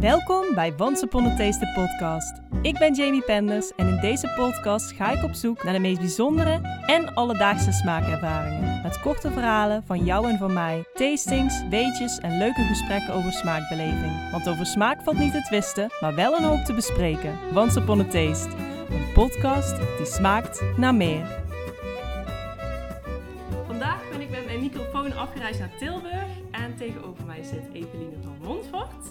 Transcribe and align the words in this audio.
Welkom 0.00 0.54
bij 0.54 0.74
Once 0.78 1.04
Upon 1.04 1.24
a 1.24 1.36
Taste 1.36 1.72
podcast. 1.74 2.40
Ik 2.62 2.78
ben 2.78 2.94
Jamie 2.94 3.22
Penders 3.22 3.74
en 3.76 3.88
in 3.88 4.00
deze 4.00 4.32
podcast 4.36 4.92
ga 4.92 5.10
ik 5.10 5.24
op 5.24 5.32
zoek 5.32 5.64
naar 5.64 5.72
de 5.72 5.78
meest 5.78 5.98
bijzondere 5.98 6.82
en 6.86 7.14
alledaagse 7.14 7.72
smaakervaringen. 7.72 8.82
Met 8.82 9.00
korte 9.00 9.30
verhalen 9.30 9.82
van 9.86 10.04
jou 10.04 10.28
en 10.28 10.38
van 10.38 10.52
mij, 10.52 10.84
tastings, 10.94 11.62
weetjes 11.68 12.18
en 12.18 12.38
leuke 12.38 12.62
gesprekken 12.62 13.14
over 13.14 13.32
smaakbeleving. 13.32 14.30
Want 14.30 14.48
over 14.48 14.66
smaak 14.66 15.02
valt 15.02 15.18
niet 15.18 15.32
te 15.32 15.42
twisten, 15.42 15.88
maar 16.00 16.14
wel 16.14 16.36
een 16.36 16.44
hoop 16.44 16.64
te 16.64 16.74
bespreken. 16.74 17.38
Once 17.54 17.80
Upon 17.80 18.00
a 18.00 18.04
Taste, 18.04 18.56
een 18.90 19.12
podcast 19.14 19.76
die 19.96 20.06
smaakt 20.06 20.62
naar 20.76 20.94
meer. 20.94 21.42
Vandaag 23.66 24.10
ben 24.10 24.20
ik 24.20 24.30
met 24.30 24.44
mijn 24.44 24.60
microfoon 24.60 25.16
afgereisd 25.16 25.58
naar 25.58 25.76
Tilburg 25.78 26.28
en 26.50 26.76
tegenover 26.76 27.24
mij 27.26 27.42
zit 27.42 27.64
Eveline 27.72 28.16
van 28.22 28.36
Montfort 28.42 29.09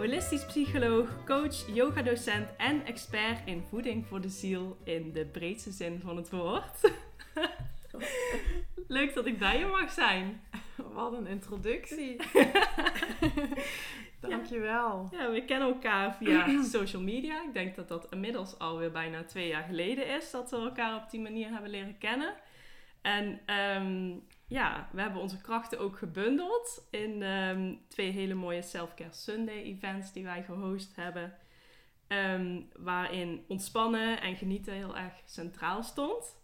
holistisch 0.00 0.44
psycholoog, 0.44 1.24
coach, 1.24 1.66
yogadocent 1.74 2.48
en 2.56 2.86
expert 2.86 3.40
in 3.44 3.62
voeding 3.68 4.06
voor 4.06 4.20
de 4.20 4.28
ziel 4.28 4.76
in 4.84 5.12
de 5.12 5.26
breedste 5.26 5.70
zin 5.70 6.00
van 6.04 6.16
het 6.16 6.30
woord. 6.30 6.92
Leuk 8.88 9.14
dat 9.14 9.26
ik 9.26 9.38
bij 9.38 9.58
je 9.58 9.66
mag 9.66 9.90
zijn. 9.92 10.42
Wat 10.92 11.12
een 11.12 11.26
introductie. 11.26 12.16
Dankjewel. 14.20 15.08
Ja. 15.10 15.22
ja, 15.22 15.30
we 15.30 15.44
kennen 15.44 15.68
elkaar 15.68 16.16
via 16.16 16.62
social 16.62 17.02
media. 17.02 17.42
Ik 17.42 17.54
denk 17.54 17.76
dat 17.76 17.88
dat 17.88 18.06
inmiddels 18.10 18.58
alweer 18.58 18.90
bijna 18.90 19.24
twee 19.24 19.48
jaar 19.48 19.64
geleden 19.64 20.06
is 20.06 20.30
dat 20.30 20.50
we 20.50 20.56
elkaar 20.56 21.02
op 21.02 21.10
die 21.10 21.20
manier 21.20 21.48
hebben 21.50 21.70
leren 21.70 21.98
kennen. 21.98 22.34
En 23.02 23.40
um, 23.76 24.22
ja, 24.50 24.88
we 24.92 25.00
hebben 25.00 25.20
onze 25.20 25.40
krachten 25.40 25.78
ook 25.78 25.98
gebundeld 25.98 26.86
in 26.90 27.22
um, 27.22 27.80
twee 27.88 28.10
hele 28.10 28.34
mooie 28.34 28.62
Self-Care 28.62 29.12
Sunday 29.12 29.62
events 29.62 30.12
die 30.12 30.24
wij 30.24 30.42
gehost 30.42 30.96
hebben. 30.96 31.34
Um, 32.08 32.68
waarin 32.76 33.44
ontspannen 33.48 34.20
en 34.20 34.36
genieten 34.36 34.74
heel 34.74 34.96
erg 34.96 35.12
centraal 35.24 35.82
stond. 35.82 36.36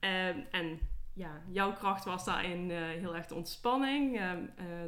Um, 0.00 0.46
en 0.50 0.78
ja, 1.14 1.42
jouw 1.48 1.72
kracht 1.72 2.04
was 2.04 2.24
daarin 2.24 2.70
uh, 2.70 2.78
heel 2.78 3.16
erg 3.16 3.26
de 3.26 3.34
ontspanning 3.34 4.20
uh, 4.20 4.32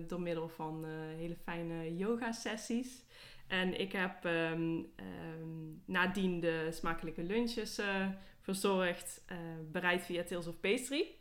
door 0.06 0.20
middel 0.20 0.48
van 0.48 0.84
uh, 0.84 0.90
hele 1.16 1.36
fijne 1.36 1.96
yoga 1.96 2.32
sessies. 2.32 3.04
En 3.46 3.80
ik 3.80 3.92
heb 3.92 4.28
nadien 5.84 6.40
de 6.40 6.68
smakelijke 6.70 7.22
lunches 7.22 7.80
verzorgd, 8.40 9.24
bereid 9.72 10.04
via 10.04 10.22
Tales 10.22 10.46
of 10.46 10.60
Pastry. 10.60 11.16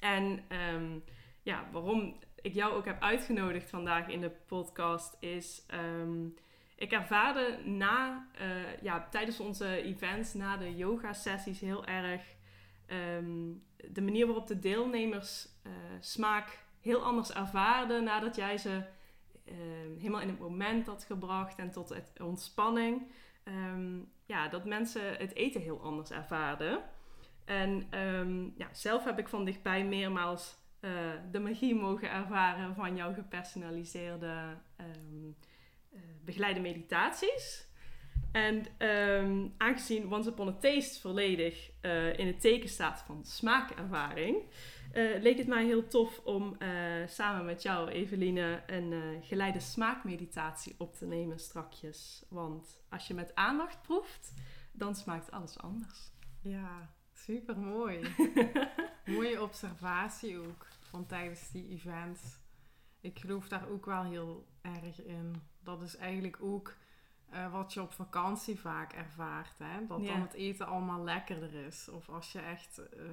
En 0.00 0.44
um, 0.74 1.04
ja, 1.42 1.68
waarom 1.72 2.18
ik 2.42 2.54
jou 2.54 2.74
ook 2.74 2.84
heb 2.84 3.02
uitgenodigd 3.02 3.70
vandaag 3.70 4.08
in 4.08 4.20
de 4.20 4.30
podcast 4.46 5.16
is. 5.20 5.66
Um, 5.74 6.34
ik 6.76 6.92
ervaarde 6.92 7.58
na, 7.64 8.26
uh, 8.40 8.82
ja, 8.82 9.08
tijdens 9.10 9.40
onze 9.40 9.82
events, 9.82 10.34
na 10.34 10.56
de 10.56 10.76
yoga-sessies, 10.76 11.60
heel 11.60 11.84
erg 11.84 12.22
um, 13.16 13.62
de 13.88 14.02
manier 14.02 14.26
waarop 14.26 14.46
de 14.46 14.58
deelnemers 14.58 15.48
uh, 15.66 15.72
smaak 16.00 16.58
heel 16.80 17.02
anders 17.02 17.32
ervaarden 17.32 18.04
nadat 18.04 18.36
jij 18.36 18.58
ze 18.58 18.82
helemaal 19.98 20.20
in 20.20 20.28
het 20.28 20.38
moment 20.38 20.86
had 20.86 21.04
gebracht 21.04 21.58
en 21.58 21.70
tot 21.70 21.94
ontspanning. 22.22 23.10
ja, 24.26 24.48
dat 24.48 24.64
mensen 24.64 25.16
het 25.16 25.34
eten 25.34 25.60
heel 25.60 25.80
anders 25.80 26.10
ervaarden. 26.10 26.82
En 27.50 27.98
um, 27.98 28.52
ja, 28.56 28.68
zelf 28.72 29.04
heb 29.04 29.18
ik 29.18 29.28
van 29.28 29.44
dichtbij 29.44 29.84
meermaals 29.84 30.56
uh, 30.80 30.90
de 31.30 31.38
magie 31.38 31.74
mogen 31.74 32.10
ervaren 32.10 32.74
van 32.74 32.96
jouw 32.96 33.12
gepersonaliseerde 33.12 34.56
um, 34.80 35.36
uh, 35.92 36.00
begeleide 36.24 36.60
meditaties. 36.60 37.68
En 38.32 38.66
um, 38.88 39.54
aangezien 39.56 40.12
Once 40.12 40.28
Upon 40.28 40.48
a 40.48 40.52
Taste 40.52 41.00
volledig 41.00 41.70
uh, 41.82 42.18
in 42.18 42.26
het 42.26 42.40
teken 42.40 42.68
staat 42.68 43.02
van 43.06 43.24
smaakervaring, 43.24 44.36
leek 45.20 45.38
het 45.38 45.46
mij 45.46 45.64
heel 45.64 45.86
tof 45.86 46.20
om 46.24 46.56
samen 47.06 47.44
met 47.44 47.62
jou, 47.62 47.88
Eveline, 47.88 48.62
een 48.66 49.22
geleide 49.22 49.60
smaakmeditatie 49.60 50.74
op 50.78 50.94
te 50.94 51.06
nemen 51.06 51.38
strakjes. 51.38 52.24
Want 52.28 52.82
als 52.88 53.06
je 53.06 53.14
met 53.14 53.34
aandacht 53.34 53.82
proeft, 53.82 54.34
dan 54.72 54.94
smaakt 54.94 55.30
alles 55.30 55.58
anders. 55.58 56.10
Ja, 56.42 56.90
Super 57.24 57.58
mooi. 57.58 58.14
Mooie 59.06 59.42
observatie 59.42 60.38
ook 60.38 60.66
van 60.80 61.06
tijdens 61.06 61.50
die 61.50 61.68
events. 61.68 62.38
Ik 63.00 63.18
geloof 63.18 63.48
daar 63.48 63.68
ook 63.68 63.86
wel 63.86 64.02
heel 64.02 64.46
erg 64.60 65.02
in. 65.02 65.42
Dat 65.62 65.82
is 65.82 65.96
eigenlijk 65.96 66.38
ook 66.40 66.74
uh, 67.32 67.52
wat 67.52 67.72
je 67.72 67.82
op 67.82 67.92
vakantie 67.92 68.60
vaak 68.60 68.92
ervaart. 68.92 69.58
Hè? 69.58 69.86
Dat 69.86 70.06
dan 70.06 70.20
het 70.20 70.32
eten 70.32 70.66
allemaal 70.66 71.04
lekkerder 71.04 71.54
is. 71.54 71.88
Of 71.88 72.08
als 72.08 72.32
je 72.32 72.38
echt 72.38 72.80
uh, 72.96 73.04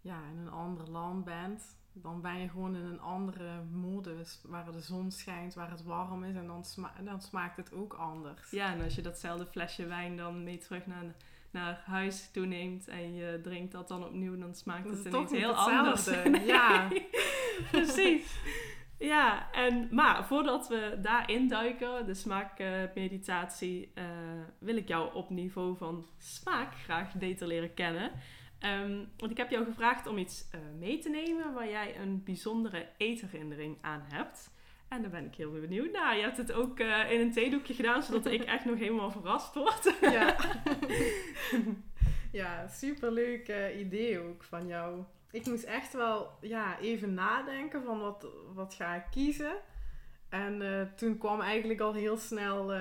ja, 0.00 0.20
in 0.32 0.38
een 0.38 0.50
ander 0.50 0.90
land 0.90 1.24
bent, 1.24 1.76
dan 1.92 2.20
ben 2.20 2.38
je 2.38 2.48
gewoon 2.48 2.76
in 2.76 2.84
een 2.84 3.00
andere 3.00 3.62
modus. 3.62 4.40
Waar 4.44 4.72
de 4.72 4.80
zon 4.80 5.10
schijnt, 5.10 5.54
waar 5.54 5.70
het 5.70 5.82
warm 5.82 6.24
is. 6.24 6.34
En 6.34 6.46
dan, 6.46 6.64
sma 6.64 6.92
dan 7.04 7.20
smaakt 7.22 7.56
het 7.56 7.72
ook 7.72 7.92
anders. 7.92 8.50
Ja, 8.50 8.72
en 8.72 8.82
als 8.82 8.94
je 8.94 9.02
datzelfde 9.02 9.46
flesje 9.46 9.86
wijn 9.86 10.16
dan 10.16 10.44
mee 10.44 10.58
terug 10.58 10.86
naar 10.86 11.14
naar 11.56 11.82
huis 11.84 12.30
toeneemt 12.30 12.88
en 12.88 13.14
je 13.14 13.40
drinkt 13.42 13.72
dat 13.72 13.88
dan 13.88 14.04
opnieuw, 14.04 14.38
dan 14.38 14.54
smaakt 14.54 14.88
het 14.90 15.04
ineens 15.04 15.30
heel 15.30 15.52
anders. 15.52 16.08
Ja, 16.46 16.88
precies. 17.70 18.38
Ja, 18.98 19.52
en, 19.52 19.88
maar 19.90 20.26
voordat 20.26 20.68
we 20.68 20.98
daarin 21.02 21.48
duiken, 21.48 22.06
de 22.06 22.14
smaakmeditatie, 22.14 23.92
uh, 23.94 24.04
wil 24.58 24.76
ik 24.76 24.88
jou 24.88 25.14
op 25.14 25.30
niveau 25.30 25.76
van 25.76 26.06
smaak 26.18 26.74
graag 26.74 27.14
beter 27.14 27.46
leren 27.46 27.74
kennen. 27.74 28.10
Um, 28.60 29.08
want 29.16 29.30
ik 29.30 29.36
heb 29.36 29.50
jou 29.50 29.64
gevraagd 29.64 30.06
om 30.06 30.18
iets 30.18 30.48
uh, 30.54 30.60
mee 30.78 30.98
te 30.98 31.08
nemen 31.08 31.52
waar 31.52 31.68
jij 31.68 31.98
een 32.00 32.22
bijzondere 32.24 32.88
eetherinnering 32.96 33.78
aan 33.80 34.02
hebt. 34.08 34.50
En 34.88 35.02
daar 35.02 35.10
ben 35.10 35.24
ik 35.24 35.34
heel 35.34 35.50
benieuwd 35.50 35.92
naar. 35.92 36.16
Je 36.16 36.22
hebt 36.22 36.36
het 36.36 36.52
ook 36.52 36.78
uh, 36.78 37.10
in 37.10 37.20
een 37.20 37.32
theedoekje 37.32 37.74
gedaan, 37.74 38.02
zodat 38.02 38.26
ik 38.26 38.44
echt 38.44 38.64
nog 38.64 38.78
helemaal 38.78 39.10
verrast 39.10 39.54
word. 39.54 39.94
ja, 40.16 40.36
ja 42.40 42.68
superleuk 42.68 43.48
uh, 43.48 43.78
idee 43.78 44.20
ook 44.20 44.44
van 44.44 44.66
jou. 44.66 45.02
Ik 45.30 45.46
moest 45.46 45.64
echt 45.64 45.92
wel 45.92 46.30
ja, 46.40 46.78
even 46.80 47.14
nadenken 47.14 47.82
van 47.84 48.00
wat, 48.00 48.26
wat 48.54 48.74
ga 48.74 48.94
ik 48.94 49.04
kiezen. 49.10 49.52
En 50.28 50.62
uh, 50.62 50.82
toen 50.96 51.18
kwam 51.18 51.40
eigenlijk 51.40 51.80
al 51.80 51.92
heel 51.92 52.16
snel 52.16 52.72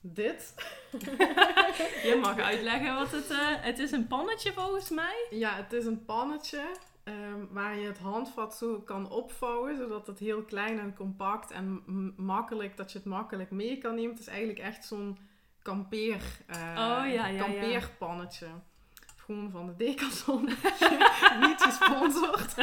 dit. 0.00 0.54
Je 2.08 2.18
mag 2.22 2.38
uitleggen 2.38 2.94
wat 2.94 3.10
het... 3.10 3.28
het 3.60 3.78
is 3.78 3.90
een 3.90 4.06
pannetje 4.06 4.52
volgens 4.52 4.90
mij. 4.90 5.26
Ja, 5.30 5.56
het 5.56 5.72
is 5.72 5.84
een 5.84 6.04
pannetje. 6.04 6.62
Um, 7.04 7.48
waar 7.50 7.78
je 7.78 7.86
het 7.86 7.98
handvat 7.98 8.54
zo 8.54 8.80
kan 8.80 9.10
opvouwen, 9.10 9.76
zodat 9.76 10.06
het 10.06 10.18
heel 10.18 10.42
klein 10.42 10.78
en 10.78 10.94
compact 10.94 11.50
en 11.50 11.82
makkelijk, 12.16 12.76
dat 12.76 12.92
je 12.92 12.98
het 12.98 13.06
makkelijk 13.06 13.50
mee 13.50 13.78
kan 13.78 13.94
nemen. 13.94 14.10
Het 14.10 14.20
is 14.20 14.26
eigenlijk 14.26 14.58
echt 14.58 14.84
zo'n 14.84 15.18
kampeer, 15.62 16.22
uh, 16.50 16.56
oh, 16.70 17.12
ja, 17.12 17.26
ja, 17.26 17.42
kampeerpannetje. 17.42 18.46
Ja. 18.46 18.62
Gewoon 19.16 19.50
van 19.50 19.66
de 19.66 19.76
Decathlon. 19.76 20.44
Niet 21.46 21.62
gesponsord. 21.62 22.54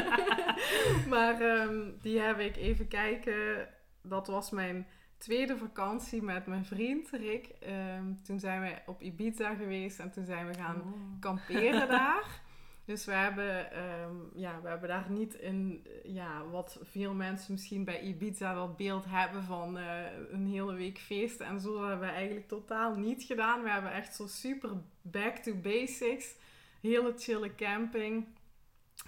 maar 1.13 1.41
um, 1.41 1.97
die 2.01 2.19
heb 2.19 2.39
ik 2.39 2.55
even 2.55 2.87
kijken. 2.87 3.67
Dat 4.01 4.27
was 4.27 4.49
mijn 4.49 4.87
tweede 5.17 5.57
vakantie 5.57 6.21
met 6.21 6.45
mijn 6.45 6.65
vriend 6.65 7.09
Rick. 7.09 7.49
Um, 7.97 8.23
toen 8.23 8.39
zijn 8.39 8.61
we 8.61 8.75
op 8.85 9.01
Ibiza 9.01 9.55
geweest 9.55 9.99
en 9.99 10.11
toen 10.11 10.25
zijn 10.25 10.47
we 10.47 10.53
gaan 10.53 10.81
oh. 10.81 11.19
kamperen 11.19 11.87
daar. 11.87 12.25
Dus 12.85 13.05
we 13.05 13.11
hebben, 13.11 13.79
um, 13.83 14.31
ja, 14.35 14.61
we 14.61 14.67
hebben 14.67 14.89
daar 14.89 15.09
niet 15.09 15.33
in, 15.33 15.87
ja, 16.03 16.45
wat 16.45 16.79
veel 16.81 17.13
mensen 17.13 17.51
misschien 17.51 17.83
bij 17.83 18.01
Ibiza 18.01 18.53
dat 18.53 18.77
beeld 18.77 19.05
hebben 19.07 19.43
van 19.43 19.77
uh, 19.77 20.03
een 20.31 20.47
hele 20.47 20.73
week 20.73 20.99
feesten 20.99 21.45
en 21.45 21.59
zo. 21.59 21.87
Hebben 21.87 22.07
we 22.07 22.13
eigenlijk 22.13 22.47
totaal 22.47 22.95
niet 22.95 23.23
gedaan. 23.23 23.63
We 23.63 23.69
hebben 23.69 23.93
echt 23.93 24.15
zo 24.15 24.27
super 24.27 24.69
back 25.01 25.35
to 25.35 25.55
basics. 25.55 26.35
Hele 26.81 27.13
chille 27.17 27.55
camping. 27.55 28.27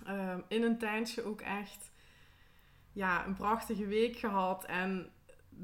Um, 0.08 0.44
in 0.48 0.64
een 0.64 0.78
tentje 0.78 1.24
ook 1.24 1.42
echt. 1.42 1.92
Ja, 2.92 3.26
een 3.26 3.36
prachtige 3.36 3.88
week 3.88 4.18
gehad. 4.18 4.66
En 4.66 5.13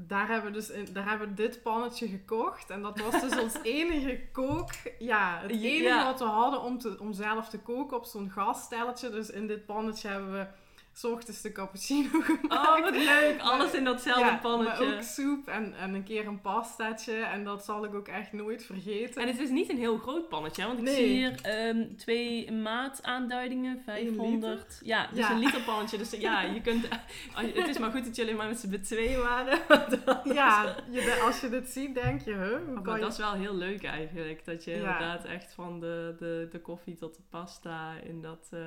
daar 0.06 0.28
hebben 0.28 0.52
we 0.52 0.56
dus 0.56 0.70
in, 0.70 0.86
daar 0.92 1.08
hebben 1.08 1.28
we 1.28 1.34
dit 1.34 1.62
pannetje 1.62 2.08
gekocht. 2.08 2.70
En 2.70 2.82
dat 2.82 3.00
was 3.00 3.20
dus 3.20 3.38
ons 3.38 3.54
enige 3.78 4.20
kook. 4.32 4.70
Ja, 4.98 5.38
het 5.42 5.50
enige 5.50 6.04
wat 6.04 6.18
we 6.18 6.24
hadden 6.24 6.62
om, 6.62 6.78
te, 6.78 6.96
om 7.00 7.12
zelf 7.12 7.48
te 7.48 7.58
koken 7.58 7.96
op 7.96 8.04
zo'n 8.04 8.30
gasstelletje. 8.30 9.10
Dus 9.10 9.30
in 9.30 9.46
dit 9.46 9.66
pannetje 9.66 10.08
hebben 10.08 10.32
we 10.32 10.46
s 10.92 11.04
ochtends 11.04 11.40
de 11.42 11.52
cappuccino 11.52 12.08
gemaakt. 12.28 12.52
Oh, 12.68 12.80
wat 12.80 12.94
leuk. 12.96 13.40
Alles 13.40 13.72
in 13.72 13.84
datzelfde 13.84 14.24
ja, 14.24 14.36
pannetje. 14.42 14.84
Maar 14.86 14.94
ook 14.96 15.02
soep 15.02 15.48
en, 15.48 15.74
en 15.78 15.94
een 15.94 16.02
keer 16.04 16.26
een 16.26 16.40
pastaatje. 16.40 17.12
En 17.14 17.44
dat 17.44 17.64
zal 17.64 17.84
ik 17.84 17.94
ook 17.94 18.08
echt 18.08 18.32
nooit 18.32 18.64
vergeten. 18.64 19.22
En 19.22 19.28
het 19.28 19.38
is 19.40 19.48
niet 19.50 19.70
een 19.70 19.76
heel 19.78 19.98
groot 19.98 20.28
pannetje, 20.28 20.66
want 20.66 20.78
ik 20.78 20.84
Nee. 20.84 20.94
zie 20.94 21.06
hier 21.06 21.40
ehm, 21.42 21.94
twee 21.96 22.52
maataanduidingen, 22.52 23.82
500. 23.84 24.80
Ja, 24.84 25.06
dus 25.06 25.18
Ja. 25.18 25.30
een 25.30 25.38
liter 25.38 25.60
pannetje. 25.62 25.98
Dus 25.98 26.10
ja, 26.10 26.40
je 26.42 26.60
kunt, 26.70 26.82
je- 26.82 27.60
het 27.60 27.68
is 27.68 27.78
maar 27.78 27.90
goed 27.90 28.04
dat 28.04 28.16
jullie 28.16 28.34
maar 28.34 28.48
met 28.48 28.58
z'n 28.58 28.80
twee 28.80 29.16
waren. 29.16 29.58
Ja, 30.24 30.76
je, 30.90 31.20
als 31.24 31.40
je 31.40 31.48
dit 31.48 31.68
ziet, 31.68 31.94
denk 31.94 32.20
je, 32.20 32.32
huh? 32.34 32.64
hoe 32.66 32.80
Maar 32.82 32.94
je... 32.94 33.00
dat 33.00 33.12
is 33.12 33.18
wel 33.18 33.32
heel 33.32 33.54
leuk 33.54 33.84
eigenlijk. 33.84 34.44
Dat 34.44 34.64
je 34.64 34.70
Ja. 34.70 34.76
inderdaad 34.76 35.24
echt 35.24 35.52
van 35.52 35.80
de, 35.80 36.14
de, 36.18 36.48
de 36.50 36.60
koffie 36.60 36.94
tot 36.94 37.14
de 37.14 37.22
pasta 37.30 37.92
in 38.04 38.22
dat 38.22 38.48
eh, 38.50 38.60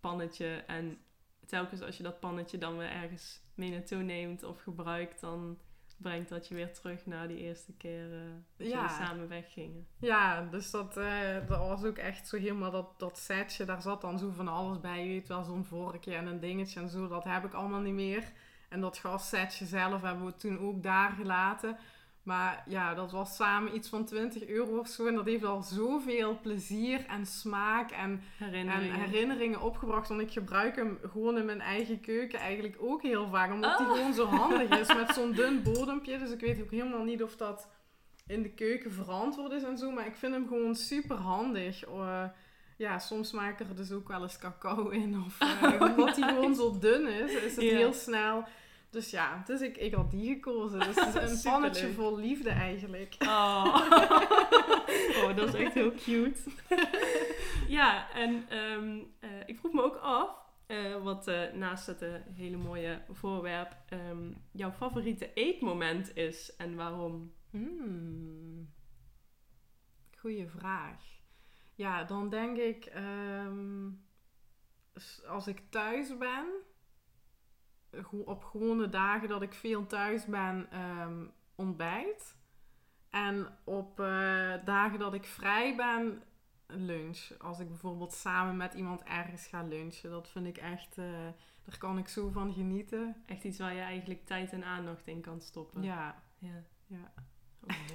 pannetje. 0.00 0.46
En 0.66 0.98
telkens 1.46 1.82
als 1.82 1.96
je 1.96 2.02
dat 2.02 2.20
pannetje 2.20 2.58
dan 2.58 2.76
weer 2.76 2.90
ergens 2.90 3.40
mee 3.54 3.70
naartoe 3.70 4.02
neemt 4.02 4.42
of 4.42 4.62
gebruikt, 4.62 5.20
dan 5.20 5.58
brengt 5.96 6.28
dat 6.28 6.48
je 6.48 6.54
weer 6.54 6.72
terug 6.72 7.06
naar 7.06 7.28
die 7.28 7.36
eerste 7.38 7.72
keer 7.72 8.12
eh, 8.12 8.20
dat 8.56 8.66
Ja. 8.66 8.74
jullie 8.74 9.06
samen 9.06 9.28
weggingen. 9.28 9.86
Ja, 9.98 10.42
dus 10.42 10.70
dat, 10.70 10.96
eh, 10.96 11.34
dat 11.48 11.58
was 11.58 11.84
ook 11.84 11.96
echt 11.96 12.28
zo 12.28 12.36
helemaal 12.36 12.70
dat, 12.70 12.98
dat 12.98 13.18
setje. 13.18 13.64
Daar 13.64 13.82
zat 13.82 14.00
dan 14.00 14.18
zo 14.18 14.30
van 14.30 14.48
alles 14.48 14.80
bij. 14.80 15.02
Je 15.02 15.08
weet 15.08 15.28
wel, 15.28 15.44
zo'n 15.44 15.64
vorkje 15.64 16.14
en 16.14 16.26
een 16.26 16.40
dingetje 16.40 16.80
en 16.80 16.88
zo. 16.88 17.08
Dat 17.08 17.24
heb 17.24 17.44
ik 17.44 17.52
allemaal 17.54 17.80
niet 17.80 17.94
meer. 17.94 18.32
En 18.68 18.80
dat 18.80 18.98
gassetje 18.98 19.64
zelf 19.64 20.02
hebben 20.02 20.24
we 20.24 20.36
toen 20.36 20.58
ook 20.58 20.82
daar 20.82 21.10
gelaten. 21.10 21.76
Maar 22.26 22.62
ja, 22.68 22.94
dat 22.94 23.10
was 23.12 23.36
samen 23.36 23.74
iets 23.74 23.88
van 23.88 24.04
20 24.04 24.46
euro 24.46 24.78
of 24.78 24.88
zo. 24.88 25.06
En 25.06 25.14
dat 25.14 25.24
heeft 25.24 25.44
al 25.44 25.62
zoveel 25.62 26.38
plezier 26.42 27.04
en 27.08 27.26
smaak 27.26 27.90
en, 27.90 28.22
en 28.38 28.68
Herinneringen. 29.00 29.60
opgebracht. 29.60 30.08
Want 30.08 30.20
ik 30.20 30.30
gebruik 30.32 30.76
hem 30.76 30.98
gewoon 31.12 31.38
in 31.38 31.44
mijn 31.44 31.60
eigen 31.60 32.00
keuken 32.00 32.38
eigenlijk 32.38 32.76
ook 32.80 33.02
heel 33.02 33.28
vaak. 33.28 33.52
Omdat 33.52 33.78
hij 33.78 33.86
Oh. 33.86 33.92
gewoon 33.92 34.14
zo 34.14 34.24
handig 34.24 34.78
is 34.78 34.94
met 34.94 35.14
zo'n 35.14 35.32
dun 35.40 35.62
bodempje. 35.62 36.18
Dus 36.18 36.30
ik 36.30 36.40
weet 36.40 36.62
ook 36.62 36.70
helemaal 36.70 37.04
niet 37.04 37.22
of 37.22 37.36
dat 37.36 37.68
in 38.26 38.42
de 38.42 38.50
keuken 38.54 38.92
verantwoord 38.92 39.52
is 39.52 39.62
en 39.62 39.78
zo. 39.78 39.90
Maar 39.90 40.06
ik 40.06 40.16
vind 40.16 40.32
hem 40.34 40.46
gewoon 40.48 40.74
super 40.74 41.16
handig. 41.16 41.84
Eh, 41.84 42.24
ja, 42.76 42.98
soms 42.98 43.32
maak 43.32 43.60
ik 43.60 43.68
er 43.68 43.76
dus 43.76 43.92
ook 43.92 44.08
wel 44.08 44.22
eens 44.22 44.38
cacao 44.38 44.88
in. 44.88 45.22
Of, 45.26 45.40
eh, 45.40 45.80
omdat 45.96 46.16
hij 46.16 46.28
gewoon 46.34 46.54
zo 46.54 46.78
dun 46.78 47.06
is, 47.08 47.32
is 47.32 47.56
het 47.56 47.64
heel 47.64 47.92
snel. 47.92 48.44
Dus 48.90 49.10
ja, 49.10 49.42
dus 49.46 49.60
ik, 49.60 49.76
ik 49.76 49.94
had 49.94 50.10
die 50.10 50.34
gekozen. 50.34 50.78
Dus 50.78 50.94
het 50.94 51.14
is 51.14 51.30
een 51.44 51.52
pannetje 51.52 51.92
vol 51.92 52.16
liefde 52.16 52.50
eigenlijk. 52.50 53.16
Oh. 53.18 53.64
oh, 55.22 55.36
dat 55.36 55.48
is 55.48 55.54
echt 55.54 55.74
heel 55.74 55.92
cute. 55.94 56.40
ja, 57.68 58.12
en 58.12 58.48
ehm, 58.48 58.98
eh, 59.20 59.30
ik 59.46 59.58
vroeg 59.58 59.72
me 59.72 59.82
ook 59.82 59.96
af, 59.96 60.30
eh, 60.66 61.02
wat 61.02 61.28
eh, 61.28 61.52
naast 61.52 61.86
het 61.86 62.04
hele 62.34 62.56
mooie 62.56 63.02
voorwerp 63.10 63.76
ehm, 63.88 64.32
jouw 64.50 64.72
favoriete 64.72 65.32
eetmoment 65.34 66.16
is 66.16 66.56
en 66.56 66.76
waarom. 66.76 67.32
Hmm. 67.50 68.74
Goeie 70.18 70.48
vraag. 70.48 71.14
Ja, 71.74 72.04
dan 72.04 72.28
denk 72.28 72.56
ik 72.56 72.84
ehm, 72.84 73.88
als 75.26 75.46
ik 75.46 75.62
thuis 75.70 76.18
ben, 76.18 76.46
op 78.24 78.44
gewone 78.44 78.88
dagen 78.88 79.28
dat 79.28 79.42
ik 79.42 79.54
veel 79.54 79.86
thuis 79.86 80.24
ben, 80.24 80.66
ehm, 80.70 81.26
ontbijt. 81.54 82.36
En 83.10 83.48
op 83.64 84.00
eh, 84.00 84.54
dagen 84.64 84.98
dat 84.98 85.14
ik 85.14 85.24
vrij 85.24 85.76
ben, 85.76 86.22
lunch. 86.66 87.30
Als 87.38 87.58
ik 87.58 87.68
bijvoorbeeld 87.68 88.12
samen 88.12 88.56
met 88.56 88.74
iemand 88.74 89.02
ergens 89.02 89.46
ga 89.46 89.62
lunchen, 89.62 90.10
dat 90.10 90.28
vind 90.28 90.46
ik 90.46 90.56
echt, 90.56 90.98
eh, 90.98 91.04
daar 91.64 91.78
kan 91.78 91.98
ik 91.98 92.08
zo 92.08 92.28
van 92.28 92.52
genieten. 92.52 93.22
Echt 93.26 93.44
iets 93.44 93.58
waar 93.58 93.74
je 93.74 93.80
eigenlijk 93.80 94.26
tijd 94.26 94.52
en 94.52 94.64
aandacht 94.64 95.06
in 95.06 95.20
kan 95.20 95.40
stoppen. 95.40 95.82
Ja, 95.82 96.22
Ja. 96.38 96.62
ja. 96.86 97.12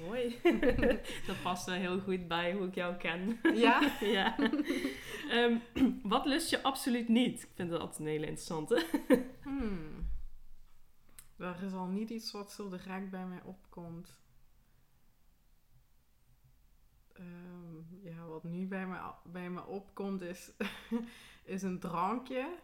Mooi. 0.01 0.39
dat 1.27 1.41
past 1.44 1.65
wel 1.65 1.75
heel 1.75 2.00
goed 2.00 2.27
bij 2.27 2.53
hoe 2.53 2.68
ik 2.68 2.75
jou 2.75 2.95
ken. 2.95 3.39
Ja? 3.53 3.91
ja. 4.18 4.38
Ehm, 5.29 5.57
wat 6.03 6.25
lust 6.25 6.50
je 6.50 6.63
absoluut 6.63 7.07
niet? 7.07 7.41
Ik 7.41 7.50
vind 7.56 7.69
dat 7.69 7.79
altijd 7.79 8.00
een 8.00 8.06
hele 8.06 8.25
interessante. 8.25 8.85
Hmm. 9.44 10.09
Er 11.38 11.63
is 11.63 11.73
al 11.73 11.88
niet 11.88 12.09
iets 12.09 12.31
wat 12.31 12.51
zo 12.51 12.69
direct 12.69 13.09
bij 13.09 13.25
mij 13.25 13.41
opkomt. 13.44 14.19
Ehm, 17.13 18.03
ja, 18.03 18.25
wat 18.25 18.44
nu 18.44 18.67
bij 18.67 18.88
me, 18.88 18.97
bij 19.24 19.50
me 19.50 19.65
opkomt 19.65 20.21
is, 20.21 20.51
is 21.44 21.62
een 21.62 21.79
drankje. 21.79 22.57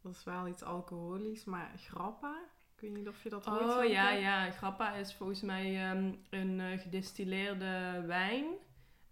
Dat 0.00 0.12
is 0.12 0.24
wel 0.24 0.48
iets 0.48 0.62
alcoholisch, 0.62 1.44
maar 1.44 1.72
grappa. 1.76 2.38
Ik 2.80 2.88
weet 2.88 2.96
niet 2.98 3.08
of 3.08 3.22
je 3.22 3.28
dat 3.28 3.48
ooit 3.48 3.60
Oh 3.62 3.84
ja, 3.84 4.10
ja. 4.10 4.50
Grappa 4.50 4.92
is 4.94 5.14
volgens 5.14 5.40
mij 5.40 5.90
ehm, 5.90 6.12
een 6.30 6.60
eh, 6.60 6.78
gedistilleerde 6.80 8.02
wijn. 8.06 8.44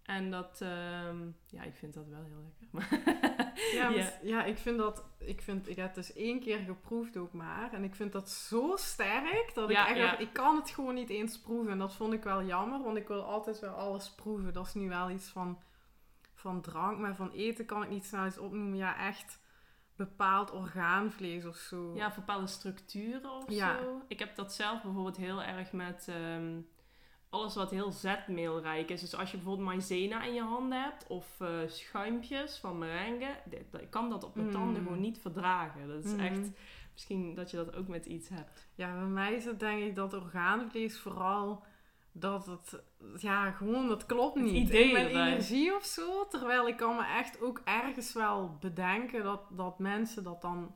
En 0.03 0.31
dat, 0.31 0.61
ehm, 0.61 1.17
ja, 1.47 1.63
ik 1.63 1.75
vind 1.75 1.95
dat 1.95 2.07
wel 2.09 2.25
heel 2.25 2.53
lekker. 2.73 3.07
Ja, 3.73 3.89
Ja. 3.89 3.91
maar- 3.91 4.19
ja, 4.23 4.45
ik 4.45 4.59
vind 4.59 4.79
dat, 4.79 5.05
ik 5.19 5.43
vind, 5.43 5.69
ik 5.69 5.77
heb 5.77 5.87
het 5.87 5.95
dus 5.95 6.13
één 6.13 6.41
keer 6.41 6.59
geproefd 6.59 7.17
ook 7.17 7.33
maar. 7.33 7.73
En 7.73 7.85
ik 7.85 7.95
vind 7.95 8.13
dat 8.13 8.31
zo 8.31 8.73
sterk, 8.77 9.51
dat 9.55 9.69
Ja, 9.71 9.83
ik 9.89 9.97
echt, 9.97 9.99
ja. 9.99 10.19
ik 10.19 10.33
kan 10.33 10.57
het 10.57 10.71
gewoon 10.71 10.95
niet 10.95 11.11
eens 11.11 11.41
proeven. 11.41 11.73
En 11.73 11.79
dat 11.79 11.95
vond 11.95 12.13
ik 12.13 12.23
wel 12.23 12.43
jammer, 12.45 12.83
want 12.83 12.97
ik 12.97 13.09
wil 13.09 13.23
altijd 13.23 13.59
wel 13.61 13.75
alles 13.75 14.11
proeven. 14.15 14.53
Dat 14.53 14.67
is 14.67 14.75
nu 14.75 14.89
wel 14.89 15.11
iets 15.11 15.29
van, 15.29 15.59
van 16.35 16.61
drank, 16.61 16.99
maar 16.99 17.17
van 17.17 17.31
eten 17.31 17.67
kan 17.67 17.83
ik 17.83 17.89
niet 17.91 18.05
snel 18.05 18.25
eens 18.25 18.39
opnoemen. 18.39 18.77
Ja, 18.77 18.99
echt 19.07 19.41
bepaald 19.99 20.53
orgaanvlees 20.53 21.45
of 21.47 21.57
zo. 21.57 21.93
ja, 21.95 22.13
bepaalde 22.15 22.47
structuren 22.47 23.31
of 23.31 23.51
Ja. 23.51 23.79
zo. 23.83 24.03
Ik 24.09 24.19
heb 24.19 24.37
dat 24.37 24.53
zelf 24.53 24.83
bijvoorbeeld 24.83 25.17
heel 25.17 25.43
erg 25.43 25.73
met 25.73 26.07
ehm, 26.09 26.61
alles 27.31 27.55
wat 27.55 27.71
heel 27.71 27.91
zetmeelrijk 27.91 28.91
is. 28.91 29.01
Dus 29.01 29.15
als 29.15 29.31
je 29.31 29.37
bijvoorbeeld 29.37 29.69
maïzena 29.69 30.23
in 30.25 30.35
je 30.35 30.43
handen 30.43 30.83
hebt 30.83 31.07
of 31.07 31.41
eh, 31.41 31.49
schuimpjes 31.67 32.57
van 32.59 32.79
merengue, 32.79 33.29
ik 33.81 33.91
kan 33.91 34.11
dat 34.11 34.25
op 34.25 34.35
mijn 34.35 34.47
Mm. 34.47 34.53
tanden 34.53 34.83
gewoon 34.83 35.01
niet 35.01 35.19
verdragen. 35.19 35.89
Dat 35.89 36.05
is 36.05 36.17
echt, 36.17 36.51
misschien 36.93 37.35
dat 37.35 37.51
je 37.51 37.57
dat 37.57 37.75
ook 37.77 37.89
met 37.89 38.07
iets 38.07 38.29
hebt. 38.29 38.69
Ja, 38.75 38.93
bij 38.93 39.07
mij 39.09 39.35
is 39.35 39.45
het 39.45 39.61
denk 39.61 39.83
ik 39.83 39.95
dat 39.97 40.15
orgaanvlees 40.15 40.99
vooral 40.99 41.65
dat 42.13 42.47
het, 42.47 42.83
ja, 43.17 43.51
gewoon, 43.51 43.89
dat 43.89 44.07
klopt 44.07 44.35
Het 44.35 44.45
niet. 44.45 44.69
idee 44.69 44.93
mijn 44.93 45.07
energie 45.07 45.75
of 45.77 45.85
zo. 45.85 46.27
Terwijl 46.27 46.69
ik 46.69 46.77
kan 46.77 46.97
me 46.97 47.05
echt 47.19 47.41
ook 47.41 47.61
ergens 47.65 48.13
wel 48.13 48.57
bedenken 48.61 49.23
dat, 49.23 49.43
dat 49.51 49.79
mensen 49.79 50.25
dat 50.25 50.41
dan 50.43 50.75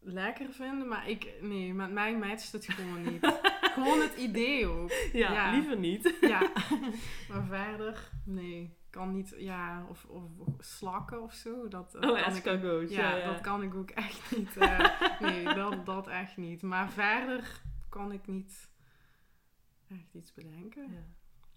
lekker 0.00 0.52
vinden. 0.52 0.88
Maar 0.88 1.08
ik, 1.08 1.32
nee, 1.40 1.74
met 1.74 1.90
mij 1.92 2.16
matcht 2.16 2.52
het 2.52 2.66
gewoon 2.66 3.02
niet. 3.02 3.38
gewoon 3.74 4.00
het 4.00 4.16
idee 4.16 4.66
ook. 4.66 4.90
Ja, 5.12 5.32
Ja. 5.32 5.50
liever 5.50 5.78
niet. 5.78 6.14
Ja, 6.20 6.40
maar 7.28 7.44
verder, 7.48 8.10
nee, 8.24 8.76
kan 8.90 9.12
niet, 9.12 9.34
ja, 9.38 9.86
of, 9.90 10.04
of 10.04 10.22
slakken 10.58 11.22
of 11.22 11.32
zo. 11.32 11.68
Dat, 11.68 11.92
dat 11.92 12.04
Oh, 12.04 12.08
kan 12.10 12.18
ik 12.18 12.24
escargots. 12.26 12.92
ja, 12.92 13.10
Ja, 13.10 13.16
ja. 13.16 13.26
dat 13.26 13.40
kan 13.40 13.62
ik 13.62 13.74
ook 13.74 13.90
echt 13.90 14.36
niet. 14.36 14.56
eh, 14.56 14.90
nee, 15.20 15.54
dat, 15.54 15.86
dat 15.86 16.08
echt 16.08 16.36
niet. 16.36 16.62
Maar 16.62 16.90
verder 16.90 17.60
kan 17.88 18.12
ik 18.12 18.26
niet 18.26 18.68
echt 19.88 20.14
iets 20.14 20.34
bedenken. 20.34 20.92
Ja. 20.92 21.04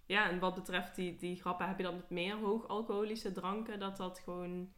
ja, 0.05 0.29
en 0.29 0.39
wat 0.39 0.55
betreft 0.55 0.95
die, 0.95 1.15
die 1.15 1.35
grappen, 1.35 1.67
heb 1.67 1.77
je 1.77 1.83
dan 1.83 1.95
met 1.95 2.09
meer 2.09 2.35
hoog 2.35 2.67
alcoholische 2.67 3.31
dranken, 3.31 3.79
dat 3.79 3.97
dat 3.97 4.19
gewoon, 4.19 4.73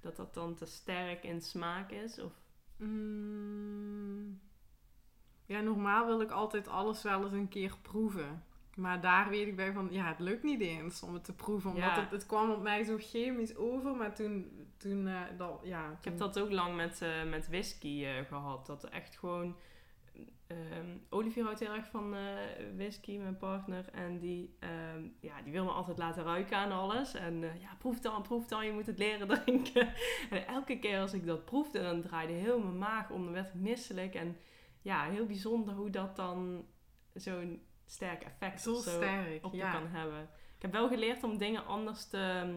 dat 0.00 0.16
dat 0.16 0.34
dan 0.34 0.54
te 0.54 0.66
sterk 0.66 1.22
in 1.24 1.40
smaak 1.40 1.90
is? 1.90 2.18
Of, 2.18 2.32
Mm, 2.78 4.40
ja, 5.46 5.60
normaal 5.60 6.06
wil 6.06 6.20
ik 6.20 6.30
altijd 6.30 6.68
alles 6.68 7.02
wel 7.02 7.22
eens 7.22 7.32
een 7.32 7.48
keer 7.48 7.76
proeven. 7.82 8.42
Maar 8.76 9.00
daar 9.00 9.28
weet 9.28 9.46
ik 9.46 9.56
bij 9.56 9.72
van, 9.72 9.88
ja, 9.90 10.08
het 10.08 10.18
lukt 10.18 10.42
niet 10.42 10.60
eens 10.60 11.02
om 11.02 11.14
het 11.14 11.24
te 11.24 11.34
proeven. 11.34 11.70
Omdat 11.70 11.84
Ja. 11.84 12.00
het, 12.00 12.10
het 12.10 12.26
kwam 12.26 12.50
op 12.50 12.62
mij 12.62 12.84
zo 12.84 12.96
chemisch 12.98 13.56
over. 13.56 13.94
Maar 13.96 14.14
toen, 14.14 14.66
toen 14.76 15.06
eh, 15.06 15.20
dat, 15.36 15.60
ja. 15.62 15.90
ik 15.98 16.04
heb 16.04 16.18
dat 16.18 16.38
ook 16.40 16.50
lang 16.50 16.76
met, 16.76 17.02
eh, 17.02 17.24
met 17.24 17.48
whisky 17.48 18.04
eh, 18.04 18.24
gehad. 18.24 18.66
Dat 18.66 18.84
echt 18.84 19.16
gewoon, 19.16 19.56
ehm 20.48 20.96
Olivier 21.08 21.44
houdt 21.44 21.60
heel 21.60 21.74
erg 21.74 21.86
van 21.86 22.14
eh, 22.14 22.36
whisky, 22.76 23.18
mijn 23.18 23.36
partner. 23.36 23.88
En 23.92 24.18
die, 24.18 24.56
ehm, 24.60 25.08
ja, 25.20 25.42
die 25.42 25.52
wil 25.52 25.64
me 25.64 25.70
altijd 25.70 25.98
laten 25.98 26.24
ruiken 26.24 26.56
aan 26.56 26.72
alles. 26.72 27.14
En 27.14 27.44
eh, 27.44 27.60
ja, 27.60 27.74
proef 27.78 28.00
dan, 28.00 28.22
proef 28.22 28.46
dan, 28.46 28.66
je 28.66 28.72
moet 28.72 28.86
het 28.86 28.98
leren 28.98 29.28
drinken. 29.42 29.92
En 30.30 30.46
elke 30.46 30.78
keer 30.78 31.00
als 31.00 31.12
ik 31.12 31.26
dat 31.26 31.44
proefde, 31.44 31.82
dan 31.82 32.02
draaide 32.02 32.32
heel 32.32 32.58
mijn 32.58 32.78
maag 32.78 33.10
om. 33.10 33.24
Dan 33.24 33.32
werd 33.32 33.48
ik 33.48 33.54
misselijk. 33.54 34.14
En 34.14 34.36
ja, 34.82 35.04
heel 35.04 35.26
bijzonder 35.26 35.74
hoe 35.74 35.90
dat 35.90 36.16
dan 36.16 36.66
zo'n 37.14 37.62
sterk 37.86 38.22
effect 38.22 38.60
Zo 38.60 38.74
sterk, 38.74 39.44
op 39.44 39.52
je 39.52 39.58
ja. 39.58 39.72
kan 39.72 39.86
hebben. 39.86 40.22
Ik 40.56 40.62
heb 40.62 40.72
wel 40.72 40.88
geleerd 40.88 41.22
om 41.22 41.38
dingen 41.38 41.66
anders 41.66 42.08
te, 42.08 42.54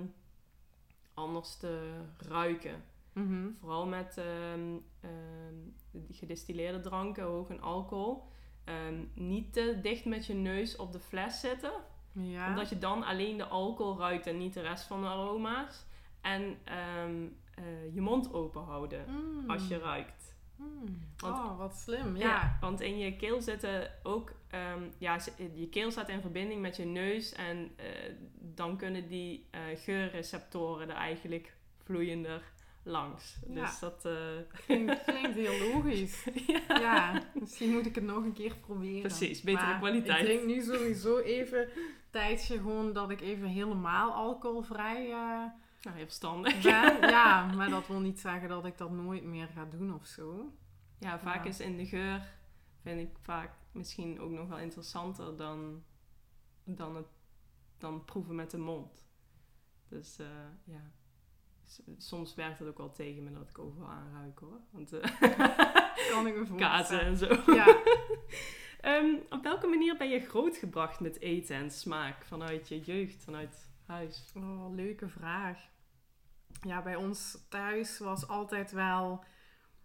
anders 1.13 1.57
te 1.57 2.01
ruiken. 2.17 2.83
Mhm. 3.13 3.49
Vooral 3.59 3.87
met 3.87 4.17
ehm, 4.17 4.77
ehm, 5.01 5.55
die 5.91 6.15
gedistilleerde 6.15 6.79
dranken, 6.79 7.23
hoog 7.23 7.49
in 7.49 7.61
alcohol. 7.61 8.23
Ehm, 8.63 9.03
niet 9.13 9.53
te 9.53 9.79
dicht 9.81 10.05
met 10.05 10.25
je 10.25 10.33
neus 10.33 10.75
op 10.75 10.91
de 10.91 10.99
fles 10.99 11.39
zitten. 11.39 11.71
Ja. 12.11 12.47
Omdat 12.47 12.69
je 12.69 12.77
dan 12.77 13.03
alleen 13.03 13.37
de 13.37 13.45
alcohol 13.45 13.97
ruikt 13.97 14.27
en 14.27 14.37
niet 14.37 14.53
de 14.53 14.61
rest 14.61 14.83
van 14.83 15.01
de 15.01 15.07
aroma's. 15.07 15.85
En 16.21 16.57
ehm, 16.63 17.25
eh, 17.55 17.93
je 17.93 18.01
mond 18.01 18.33
open 18.33 18.63
houden 18.63 19.05
Mm. 19.07 19.49
als 19.49 19.67
je 19.67 19.77
ruikt. 19.77 20.35
Mm. 20.55 20.99
Want- 21.17 21.35
oh, 21.37 21.57
wat 21.57 21.75
slim. 21.75 22.15
Ja. 22.17 22.27
Ja. 22.27 22.57
want 22.61 22.81
in 22.81 22.97
je 22.97 23.15
keel 23.15 23.41
zitten 23.41 23.91
ook, 24.03 24.31
ehm, 24.47 24.83
ja, 24.97 25.19
je 25.53 25.69
keel 25.69 25.91
staat 25.91 26.09
in 26.09 26.21
verbinding 26.21 26.61
met 26.61 26.75
je 26.75 26.85
neus 26.85 27.33
en 27.33 27.71
eh, 27.75 27.85
dan 28.39 28.77
kunnen 28.77 29.07
die 29.07 29.47
eh, 29.51 29.61
geurreceptoren 29.75 30.89
er 30.89 30.95
eigenlijk 30.95 31.55
vloeiender 31.83 32.41
langs. 32.83 33.39
Ja. 33.47 33.61
Dus 33.65 33.79
dat, 33.79 34.05
eh, 34.05 34.13
Klinkt, 34.65 35.03
klinkt 35.03 35.33
heel 35.35 35.73
logisch. 35.73 36.23
ja. 36.47 36.79
Ja, 36.79 37.23
misschien 37.33 37.71
moet 37.71 37.85
ik 37.85 37.95
het 37.95 38.03
nog 38.03 38.23
een 38.23 38.33
keer 38.33 38.55
proberen. 38.55 39.01
Precies, 39.01 39.41
betere 39.41 39.65
Maar 39.65 39.77
kwaliteit. 39.79 40.19
Ik 40.19 40.25
drink 40.25 40.45
nu 40.45 40.61
sowieso 40.61 41.17
even 41.19 41.61
een 41.61 41.69
tijdje 42.09 42.57
gewoon 42.57 42.93
dat 42.93 43.09
ik 43.09 43.21
even 43.21 43.47
helemaal 43.47 44.13
alcoholvrij 44.13 45.05
eh, 45.11 45.43
Nou, 45.81 45.95
heel 45.97 46.05
verstandig. 46.05 46.61
ben. 46.61 46.99
Ja, 47.09 47.45
maar 47.45 47.69
dat 47.69 47.87
wil 47.87 47.99
niet 47.99 48.19
zeggen 48.19 48.49
dat 48.49 48.65
ik 48.65 48.77
dat 48.77 48.91
nooit 48.91 49.23
meer 49.23 49.47
ga 49.47 49.65
doen 49.65 49.93
of 49.93 50.05
zo. 50.05 50.51
Ja, 50.99 51.19
vaak 51.19 51.43
Ja. 51.43 51.49
is 51.49 51.59
in 51.59 51.77
de 51.77 51.85
geur, 51.85 52.33
vind 52.81 52.99
ik 52.99 53.15
vaak 53.21 53.51
misschien 53.71 54.19
ook 54.19 54.31
nog 54.31 54.47
wel 54.47 54.59
interessanter 54.59 55.37
dan, 55.37 55.83
dan, 56.63 56.95
het, 56.95 57.07
dan 57.77 58.05
proeven 58.05 58.35
met 58.35 58.51
de 58.51 58.57
mond. 58.57 59.07
Dus 59.87 60.17
eh, 60.19 60.25
ja, 60.63 60.91
soms 61.97 62.35
werkt 62.35 62.59
het 62.59 62.67
ook 62.67 62.77
wel 62.77 62.91
tegen 62.91 63.23
me 63.23 63.31
dat 63.31 63.49
ik 63.49 63.59
overal 63.59 63.89
aanruik 63.89 64.39
hoor. 64.39 64.59
Want 64.71 64.93
eh 64.93 65.21
Kan 66.11 66.27
ik 66.27 66.35
me 66.35 66.55
kazen 66.65 67.01
en 67.01 67.17
zo. 67.17 67.53
Ja, 67.53 67.77
Ehm, 68.81 69.15
op 69.29 69.43
welke 69.43 69.67
manier 69.67 69.97
ben 69.97 70.09
je 70.09 70.19
grootgebracht 70.19 70.99
met 70.99 71.19
eten 71.19 71.55
en 71.55 71.71
smaak 71.71 72.25
vanuit 72.25 72.67
je 72.67 72.79
jeugd, 72.79 73.23
vanuit 73.23 73.69
huis? 73.85 74.31
oh, 74.35 74.73
leuke 74.73 75.09
vraag. 75.09 75.69
Ja, 76.61 76.81
bij 76.81 76.95
ons 76.95 77.37
thuis 77.49 77.99
was 77.99 78.27
altijd 78.27 78.71
wel... 78.71 79.23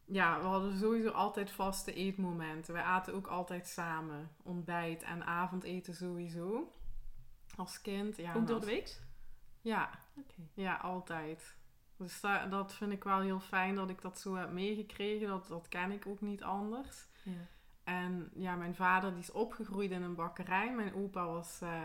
Ja, 0.04 0.40
we 0.40 0.46
hadden 0.46 0.78
sowieso 0.78 1.10
altijd 1.10 1.50
vaste 1.50 1.94
eetmomenten. 1.94 2.74
Wij 2.74 2.82
aten 2.82 3.14
ook 3.14 3.26
altijd 3.26 3.66
samen. 3.66 4.30
Ontbijt 4.42 5.02
en 5.02 5.24
avondeten 5.24 5.94
sowieso. 5.94 6.72
Als 7.56 7.80
kind. 7.80 8.16
Ja, 8.16 8.34
ook 8.34 8.46
door 8.46 8.60
de 8.60 8.66
week? 8.66 9.00
Ja. 9.60 9.90
Ja, 10.54 10.76
altijd. 10.76 11.55
Dus 11.96 12.20
da- 12.20 12.46
dat 12.46 12.74
vind 12.74 12.92
ik 12.92 13.04
wel 13.04 13.20
heel 13.20 13.40
fijn 13.40 13.74
dat 13.74 13.90
ik 13.90 14.02
dat 14.02 14.18
zo 14.18 14.34
heb 14.34 14.50
meegekregen. 14.52 15.28
Dat, 15.28 15.46
dat 15.46 15.68
ken 15.68 15.90
ik 15.90 16.06
ook 16.06 16.20
niet 16.20 16.42
anders. 16.42 17.06
Ja. 17.22 17.32
En 17.84 18.30
ja, 18.34 18.56
mijn 18.56 18.74
vader 18.74 19.10
die 19.10 19.20
is 19.20 19.32
opgegroeid 19.32 19.90
in 19.90 20.02
een 20.02 20.14
bakkerij. 20.14 20.74
Mijn 20.74 20.94
opa 20.94 21.26
was, 21.26 21.60
eh, 21.62 21.80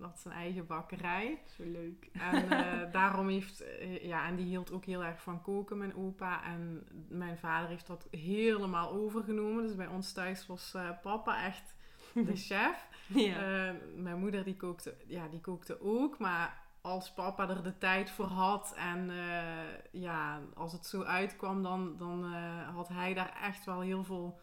had 0.00 0.18
zijn 0.20 0.34
eigen 0.34 0.66
bakkerij. 0.66 1.42
Zo 1.56 1.62
leuk. 1.64 2.08
En 2.12 2.50
eh, 2.50 2.92
daarom 2.92 3.28
heeft, 3.28 3.60
eh, 3.60 4.04
ja, 4.04 4.26
en 4.26 4.36
die 4.36 4.46
hield 4.46 4.72
ook 4.72 4.84
heel 4.84 5.04
erg 5.04 5.22
van 5.22 5.42
koken, 5.42 5.78
mijn 5.78 5.96
opa. 5.96 6.44
En 6.44 6.86
mijn 7.08 7.38
vader 7.38 7.68
heeft 7.68 7.86
dat 7.86 8.08
helemaal 8.10 8.90
overgenomen. 8.90 9.62
Dus 9.62 9.76
bij 9.76 9.86
ons 9.86 10.12
thuis 10.12 10.46
was 10.46 10.76
papa 11.02 11.44
echt 11.44 11.74
de 12.14 12.36
chef. 12.48 12.88
Ja. 13.06 13.74
Mijn 13.94 14.18
moeder 14.18 14.44
die 14.44 14.56
kookte, 14.56 14.96
ja, 15.06 15.28
die 15.28 15.40
kookte 15.40 15.80
ook, 15.80 16.18
maar 16.18 16.65
als 16.86 17.12
papa 17.12 17.48
er 17.48 17.62
de 17.62 17.78
tijd 17.78 18.10
voor 18.10 18.26
had 18.26 18.74
en 18.76 19.10
eh, 19.10 20.00
ja, 20.02 20.40
als 20.54 20.72
het 20.72 20.86
zo 20.86 21.02
uitkwam, 21.02 21.62
dan, 21.62 21.96
dan 21.96 22.24
eh, 22.24 22.74
had 22.74 22.88
hij 22.88 23.14
daar 23.14 23.38
echt 23.42 23.64
wel 23.64 23.80
heel 23.80 24.04
veel 24.04 24.40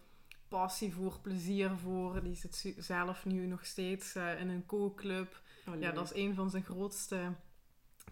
passie 0.47 0.93
voor, 0.93 1.19
plezier 1.21 1.71
voor. 1.77 2.23
Die 2.23 2.35
zit 2.35 2.75
zelf 2.77 3.25
nu 3.25 3.45
nog 3.45 3.65
steeds 3.65 4.15
eh, 4.15 4.39
in 4.39 4.49
een 4.49 4.65
kookclub. 4.65 5.41
Oh, 5.67 5.79
Ja, 5.79 5.91
dat 5.91 6.03
is 6.03 6.15
een 6.15 6.35
van 6.35 6.49
zijn 6.49 6.63
grootste 6.63 7.33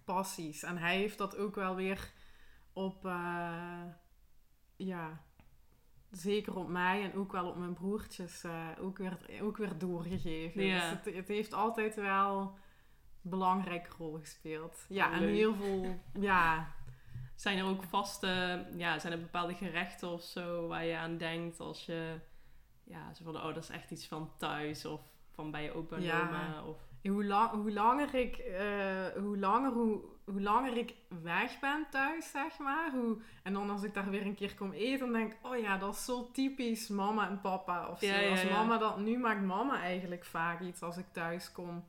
passies. 0.05 0.63
En 0.63 0.77
hij 0.77 0.97
heeft 0.97 1.17
dat 1.17 1.37
ook 1.37 1.55
wel 1.55 1.75
weer 1.75 2.11
op, 2.73 3.03
ja, 4.75 5.23
zeker 6.11 6.55
op 6.55 6.67
mij 6.67 7.03
en 7.03 7.13
ook 7.13 7.31
wel 7.31 7.49
op 7.49 7.57
mijn 7.57 7.73
broertjes, 7.73 8.43
ook, 8.79 8.97
weer, 8.97 9.17
ook 9.41 9.57
weer 9.57 9.77
doorgegeven. 9.77 10.63
Ja. 10.63 10.79
Dus 10.79 10.89
het, 10.89 11.15
het 11.15 11.27
heeft 11.27 11.53
altijd 11.53 11.95
wel 11.95 12.57
belangrijke 13.21 13.89
rol 13.97 14.17
gespeeld. 14.19 14.85
Ja, 14.89 15.13
en 15.13 15.23
heel 15.27 15.55
veel, 15.55 15.99
ja, 16.19 16.67
Zijn 17.35 17.57
er 17.57 17.65
ook 17.65 17.83
vaste, 17.83 18.65
ja, 18.77 18.99
zijn 18.99 19.13
er 19.13 19.19
bepaalde 19.19 19.53
gerechten 19.53 20.09
of 20.09 20.21
zo 20.21 20.67
waar 20.67 20.85
je 20.85 20.97
aan 20.97 21.17
denkt 21.17 21.59
als 21.59 21.85
je, 21.85 22.19
ja, 22.83 23.13
zo 23.13 23.23
van, 23.23 23.35
oh, 23.35 23.53
dat 23.53 23.63
is 23.63 23.69
echt 23.69 23.91
iets 23.91 24.07
van 24.07 24.31
thuis 24.37 24.85
of 24.85 25.01
van 25.31 25.51
bij 25.51 25.63
je 25.63 25.73
opa 25.73 25.95
en 25.95 26.01
Ja. 26.01 26.21
oma 26.27 26.63
of... 26.63 26.77
hoe, 27.03 27.25
lang, 27.25 27.51
hoe 27.51 27.71
langer 27.71 28.15
ik, 28.15 28.37
eh, 28.37 29.05
hoe 29.21 29.37
langer, 29.37 29.71
hoe, 29.71 30.01
hoe 30.25 30.41
langer 30.41 30.77
ik 30.77 30.93
weg 31.21 31.59
ben 31.59 31.87
thuis, 31.89 32.31
zeg 32.31 32.57
maar. 32.59 32.91
Hoe, 32.91 33.21
en 33.43 33.53
dan 33.53 33.69
als 33.69 33.83
ik 33.83 33.93
daar 33.93 34.09
weer 34.09 34.25
een 34.25 34.35
keer 34.35 34.55
kom 34.55 34.71
eten, 34.71 34.99
dan 34.99 35.13
denk 35.13 35.31
ik, 35.31 35.39
oh 35.41 35.57
ja, 35.57 35.77
dat 35.77 35.93
is 35.93 36.05
zo 36.05 36.31
typisch 36.31 36.87
mama 36.87 37.29
en 37.29 37.41
papa 37.41 37.87
of 37.87 37.99
zo. 37.99 38.05
Ja, 38.05 38.19
ja, 38.19 38.29
als 38.29 38.49
mama 38.49 38.77
dat, 38.77 38.97
nu 38.99 39.17
maakt 39.17 39.41
mama 39.41 39.81
eigenlijk 39.81 40.25
vaak 40.25 40.61
iets 40.61 40.81
als 40.81 40.97
ik 40.97 41.05
thuis 41.11 41.51
kom. 41.51 41.83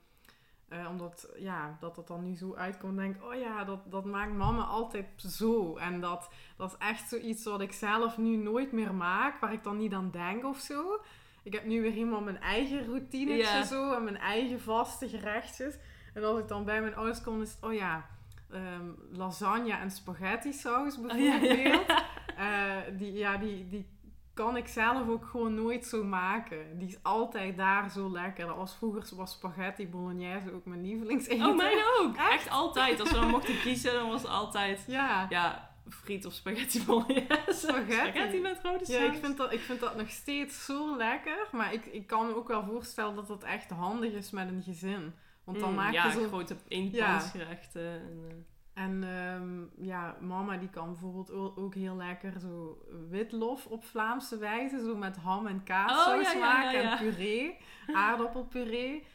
Eh, 0.73 0.89
omdat, 0.91 1.29
ja, 1.39 1.77
dat 1.81 1.97
het 1.97 2.07
dan 2.07 2.23
nu 2.25 2.35
zo 2.37 2.55
uitkomt, 2.55 2.97
denk 2.97 3.17
ik, 3.17 3.25
oh 3.25 3.35
ja, 3.35 3.65
dat, 3.65 3.79
dat 3.91 4.05
maakt 4.05 4.33
mama 4.33 4.63
altijd 4.63 5.07
zo. 5.17 5.77
En 5.77 6.01
dat, 6.01 6.31
dat 6.57 6.71
is 6.71 6.87
echt 6.87 7.09
zoiets 7.09 7.45
wat 7.45 7.61
ik 7.61 7.73
zelf 7.73 8.19
nu 8.19 8.37
nooit 8.37 8.73
meer 8.73 8.95
maak, 8.95 9.41
waar 9.41 9.53
ik 9.53 9.63
dan 9.63 9.77
niet 9.77 9.93
aan 9.93 10.11
denk 10.11 10.45
of 10.45 10.59
zo. 10.59 11.01
Ik 11.43 11.53
heb 11.53 11.65
nu 11.65 11.81
weer 11.83 11.93
helemaal 11.93 12.21
mijn 12.21 12.41
eigen 12.41 12.87
routinetje 12.87 13.37
Ja. 13.59 13.65
zo 13.65 13.93
en 13.95 14.05
mijn 14.05 14.19
eigen 14.19 14.61
vaste 14.61 15.09
gerechtjes. 15.09 15.75
En 16.15 16.25
als 16.25 16.39
ik 16.39 16.49
dan 16.49 16.65
bij 16.65 16.81
mijn 16.81 16.95
ouders 16.95 17.23
kom, 17.23 17.43
is 17.43 17.53
het, 17.53 17.65
oh 17.65 17.73
ja, 17.73 18.07
ehm, 18.51 18.87
lasagne 19.13 19.73
en 19.73 19.91
spaghetti 19.91 20.53
saus 20.53 20.97
Oh, 20.99 21.19
ja, 21.19 21.39
bijvoorbeeld. 21.41 21.87
ja. 21.87 22.05
Eh, 22.37 22.99
die, 22.99 23.13
ja, 23.13 23.37
die, 23.37 23.69
die 23.69 23.87
kan 24.35 24.57
ik 24.57 24.69
zelf 24.69 25.09
ook 25.09 25.27
gewoon 25.27 25.55
nooit 25.55 25.87
zo 25.87 26.05
maken. 26.05 26.79
Die 26.79 26.89
is 26.89 26.99
altijd 27.03 27.57
daar 27.57 27.91
zo 27.91 28.11
lekker. 28.11 28.47
Dat 28.47 28.57
was 28.57 28.75
vroeger 28.75 29.17
was 29.17 29.33
spaghetti 29.33 29.89
bolognese 29.89 30.53
ook 30.53 30.65
mijn 30.65 30.83
lievelingseten. 30.83 31.47
Oh, 31.47 31.57
mij 31.57 31.83
ook! 32.01 32.17
Echt 32.37 32.51
altijd. 32.51 33.01
Als 33.01 33.11
we 33.11 33.19
dan 33.19 33.29
mochten 33.29 33.61
kiezen, 33.61 33.93
dan 33.93 34.09
was 34.09 34.23
het 34.23 34.31
altijd, 34.31 34.85
Ja. 34.87 35.27
ja, 35.29 35.71
friet 35.89 36.27
of 36.27 36.33
spaghetti 36.33 36.85
bolognese. 36.85 37.27
Spaghetti. 37.47 37.93
Spaghetti 37.93 38.41
met 38.41 38.61
rode 38.63 38.85
saus. 38.85 38.97
Ja, 38.97 39.13
ik 39.13 39.19
vind, 39.25 39.37
dat, 39.37 39.53
ik 39.53 39.61
vind 39.61 39.81
dat 39.81 39.97
nog 39.97 40.11
steeds 40.11 40.65
zo 40.65 40.97
lekker. 40.97 41.49
Maar 41.53 41.73
ik, 41.73 41.85
ik 41.87 42.07
kan 42.07 42.27
me 42.27 42.35
ook 42.37 42.49
wel 42.49 42.65
voorstellen 42.65 43.15
dat 43.15 43.29
het 43.29 43.43
echt 43.43 43.71
handig 43.71 44.13
is 44.13 44.31
met 44.31 44.49
een 44.49 44.63
gezin. 44.63 45.15
Want 45.45 45.61
dan 45.61 45.69
Mm, 45.69 45.75
maak 45.75 45.93
ja, 45.93 46.07
je 46.07 46.13
zo... 46.13 46.27
grote 46.27 46.57
eenpansgerechten. 46.69 47.91
En, 47.91 48.25
eh, 48.29 48.35
En 48.75 49.05
ehm, 49.05 49.87
ja, 49.87 50.17
mama 50.21 50.57
die 50.57 50.69
kan 50.69 50.87
bijvoorbeeld 50.87 51.31
ook 51.57 51.75
heel 51.75 51.97
lekker 51.97 52.41
zo 52.41 52.87
witlof 53.09 53.67
op 53.67 53.85
Vlaamse 53.85 54.39
wijze. 54.39 54.81
Zo 54.85 54.97
met 54.97 55.17
ham 55.17 55.47
en 55.47 55.63
kaassaus 55.63 56.27
Oh, 56.27 56.33
ja, 56.33 56.39
maken 56.39 56.73
ja, 56.73 56.81
ja. 56.81 56.93
en 56.93 56.99
puree. 56.99 57.57
Aardappelpuree. 57.95 59.07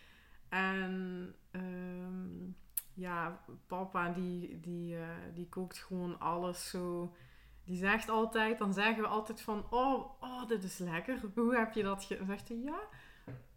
En 0.50 1.36
ehm, 1.52 2.52
ja, 2.94 3.42
papa 3.68 4.10
die, 4.10 4.60
die, 4.60 4.98
eh, 4.98 5.08
die 5.34 5.50
kookt 5.50 5.78
gewoon 5.78 6.20
alles 6.20 6.70
zo... 6.70 7.16
Die 7.64 7.78
zegt 7.78 8.10
altijd, 8.10 8.58
dan 8.58 8.74
zeggen 8.74 9.02
we 9.02 9.08
altijd 9.08 9.42
van... 9.42 9.66
Oh, 9.70 10.22
oh 10.22 10.48
dit 10.48 10.64
is 10.64 10.78
lekker. 10.78 11.20
Hoe 11.36 11.56
heb 11.56 11.74
je 11.74 11.84
dat 11.84 12.04
gedaan? 12.04 12.26
Zegt 12.26 12.48
hij, 12.48 12.58
ja... 12.58 12.80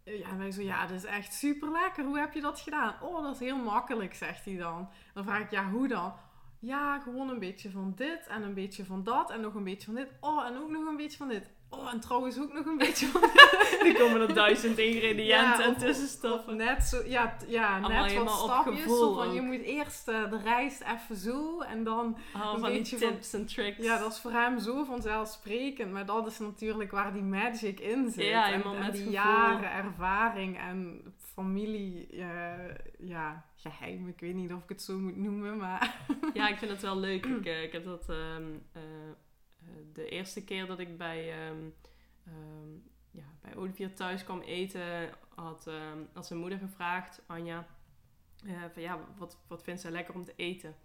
Ja, 0.03 0.39
en 0.39 0.53
zo, 0.53 0.61
ja, 0.61 0.87
dat 0.87 0.97
is 0.97 1.05
echt 1.05 1.33
super 1.33 1.71
lekker. 1.71 2.03
Hoe 2.03 2.19
heb 2.19 2.33
je 2.33 2.41
dat 2.41 2.59
gedaan? 2.59 2.95
Oh, 3.01 3.23
dat 3.23 3.33
is 3.33 3.39
heel 3.39 3.57
makkelijk, 3.57 4.13
zegt 4.13 4.45
hij 4.45 4.57
dan. 4.57 4.89
Dan 5.13 5.23
vraag 5.23 5.41
ik, 5.41 5.51
ja, 5.51 5.69
hoe 5.69 5.87
dan? 5.87 6.13
Ja, 6.59 6.99
gewoon 6.99 7.29
een 7.29 7.39
beetje 7.39 7.69
van 7.69 7.93
dit 7.95 8.27
en 8.27 8.43
een 8.43 8.53
beetje 8.53 8.85
van 8.85 9.03
dat 9.03 9.31
en 9.31 9.41
nog 9.41 9.53
een 9.53 9.63
beetje 9.63 9.85
van 9.85 9.95
dit. 9.95 10.11
Oh, 10.19 10.45
en 10.45 10.57
ook 10.57 10.69
nog 10.69 10.87
een 10.87 10.97
beetje 10.97 11.17
van 11.17 11.27
dit. 11.27 11.49
Oh, 11.73 11.91
en 11.93 11.99
trouwens 11.99 12.39
ook 12.39 12.53
nog 12.53 12.65
een 12.65 12.77
beetje 12.77 13.07
er 13.85 13.95
komen 13.97 14.21
er 14.21 14.33
duizend 14.33 14.77
ingrediënten 14.77 15.63
en 15.63 15.71
of- 15.71 15.77
tussenstoffen. 15.77 16.55
Net 16.55 16.83
zo, 16.83 17.01
ja, 17.05 17.37
ja 17.47 17.79
Allemaal 17.79 18.05
net 18.05 18.17
wat 18.17 18.39
stapjes. 18.39 18.83
Zo 18.83 19.13
van, 19.13 19.33
je 19.33 19.41
moet 19.41 19.61
eerst 19.61 20.07
eh, 20.07 20.29
de 20.29 20.37
rijst 20.43 20.81
even 20.81 21.15
zo 21.15 21.61
en 21.61 21.83
dan... 21.83 22.17
Een 22.33 22.59
van 22.59 22.61
beetje 22.61 22.97
tips 22.97 23.33
en 23.33 23.45
tricks. 23.45 23.77
Ja, 23.77 23.99
dat 23.99 24.11
is 24.11 24.19
voor 24.19 24.31
hem 24.31 24.59
zo 24.59 24.83
vanzelfsprekend. 24.83 25.91
Maar 25.91 26.05
dat 26.05 26.27
is 26.27 26.39
natuurlijk 26.39 26.91
waar 26.91 27.13
die 27.13 27.23
magic 27.23 27.79
in 27.79 28.11
zit. 28.11 28.25
Ja, 28.25 28.51
en, 28.51 28.61
met 28.79 28.91
die 28.91 29.01
gevoel. 29.01 29.11
jaren 29.13 29.71
ervaring 29.71 30.57
en 30.57 31.01
familie... 31.33 32.07
eh, 32.11 32.51
ja, 32.99 33.45
geheim. 33.55 34.07
Ik 34.07 34.19
weet 34.19 34.35
niet 34.35 34.53
of 34.53 34.63
ik 34.63 34.69
het 34.69 34.81
zo 34.81 34.97
moet 34.97 35.17
noemen, 35.17 35.57
maar... 35.57 35.95
Ja, 36.33 36.47
ik 36.49 36.57
vind 36.57 36.71
het 36.71 36.81
wel 36.81 36.97
leuk. 36.97 37.25
Ik, 37.25 37.45
eh, 37.53 37.63
ik 37.63 37.71
heb 37.71 37.85
dat 37.85 38.09
ehm, 38.09 38.43
eh, 38.73 38.81
eh, 38.81 39.15
de 39.93 40.09
eerste 40.09 40.43
keer 40.43 40.65
dat 40.65 40.79
ik 40.79 40.97
bij, 40.97 41.31
ehm, 41.31 41.69
ehm, 42.25 42.73
ja, 43.11 43.25
bij 43.41 43.55
Olivier 43.55 43.93
thuis 43.93 44.23
kwam 44.23 44.41
eten, 44.41 45.09
had, 45.35 45.67
ehm, 45.67 45.99
had 46.13 46.27
zijn 46.27 46.39
moeder 46.39 46.59
gevraagd, 46.59 47.21
Anja, 47.25 47.67
eh, 48.45 48.63
van 48.73 48.81
ja, 48.81 48.99
wat, 49.17 49.37
wat 49.47 49.63
vindt 49.63 49.81
zij 49.81 49.91
lekker 49.91 50.13
om 50.13 50.25
te 50.25 50.33
eten? 50.35 50.75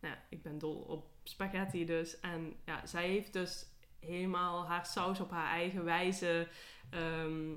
Nou, 0.00 0.14
ik 0.28 0.42
ben 0.42 0.58
dol 0.58 0.76
op 0.76 1.06
spaghetti 1.22 1.84
dus. 1.84 2.20
En 2.20 2.56
ja, 2.64 2.86
zij 2.86 3.08
heeft 3.08 3.32
dus 3.32 3.66
helemaal 3.98 4.66
haar 4.66 4.86
saus 4.86 5.20
op 5.20 5.30
haar 5.30 5.50
eigen 5.50 5.84
wijze 5.84 6.48
ehm, 6.90 7.54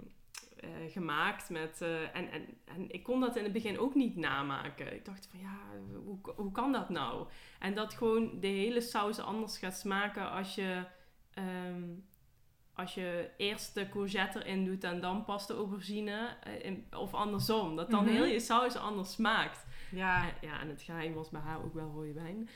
eh, 0.62 0.70
gemaakt. 0.92 1.50
Met, 1.50 1.82
eh, 1.82 2.02
en, 2.16 2.32
en, 2.32 2.46
en 2.66 2.92
ik 2.92 3.04
kon 3.04 3.20
dat 3.20 3.36
in 3.36 3.44
het 3.44 3.54
begin 3.54 3.80
ook 3.80 3.96
niet 3.96 4.16
namaken. 4.16 4.94
Ik 4.94 5.06
dacht 5.06 5.28
van 5.32 5.40
ja, 5.40 5.58
hoe, 6.06 6.20
hoe 6.36 6.52
kan 6.52 6.72
dat 6.72 6.90
nou? 6.90 7.28
En 7.60 7.74
dat 7.76 7.94
gewoon 7.94 8.40
de 8.40 8.48
hele 8.48 8.82
saus 8.82 9.20
anders 9.20 9.58
gaat 9.58 9.78
smaken 9.78 10.32
als 10.32 10.56
je, 10.56 10.84
ehm, 11.34 11.84
als 12.74 12.94
je 12.94 13.30
eerst 13.38 13.74
de 13.74 13.90
courgette 13.90 14.44
erin 14.46 14.66
doet 14.66 14.84
en 14.84 15.02
dan 15.02 15.24
pas 15.26 15.48
de 15.48 15.54
aubergine. 15.54 16.38
eh, 16.44 16.66
in- 16.66 16.88
of 16.98 17.14
andersom. 17.14 17.76
Dat 17.76 17.90
dan 17.92 18.04
Mhm. 18.04 18.14
heel 18.14 18.26
je 18.26 18.40
saus 18.40 18.76
anders 18.76 19.12
smaakt. 19.12 19.66
Ja. 19.92 20.24
En, 20.24 20.34
ja, 20.48 20.60
en 20.60 20.70
het 20.70 20.82
geheim 20.82 21.14
was 21.14 21.30
bij 21.30 21.42
haar 21.42 21.64
ook 21.64 21.74
wel 21.74 21.92
rode 21.96 22.14
wijn. 22.14 22.50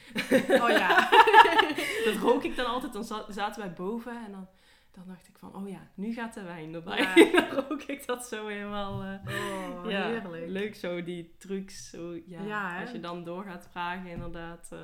Oh 0.61 0.69
ja. 0.69 1.09
dat 2.05 2.15
rook 2.21 2.43
ik 2.43 2.55
dan 2.55 2.65
altijd. 2.65 2.93
Dan 2.93 3.03
za- 3.03 3.25
zaten 3.29 3.61
wij 3.61 3.73
boven 3.73 4.25
en 4.25 4.31
dan, 4.31 4.47
dan 4.95 5.03
dacht 5.07 5.27
ik 5.27 5.37
van, 5.37 5.55
oh 5.55 5.69
ja, 5.69 5.91
nu 5.95 6.13
gaat 6.13 6.33
de 6.33 6.43
wijn 6.43 6.73
erbij. 6.73 6.97
Ja. 6.97 7.31
dan 7.49 7.63
rook 7.63 7.81
ik 7.81 8.05
dat 8.05 8.27
zo 8.27 8.47
helemaal... 8.47 8.99
Oh, 8.99 9.89
ja, 9.89 10.07
heerlijk. 10.07 10.47
leuk 10.47 10.75
zo, 10.75 11.03
die 11.03 11.35
trucs. 11.37 11.89
Zo, 11.89 12.19
ja, 12.25 12.81
als 12.81 12.91
je 12.91 12.99
dan 12.99 13.23
door 13.23 13.43
gaat 13.43 13.67
vragen, 13.71 14.09
inderdaad... 14.09 14.69
eh, 14.71 14.79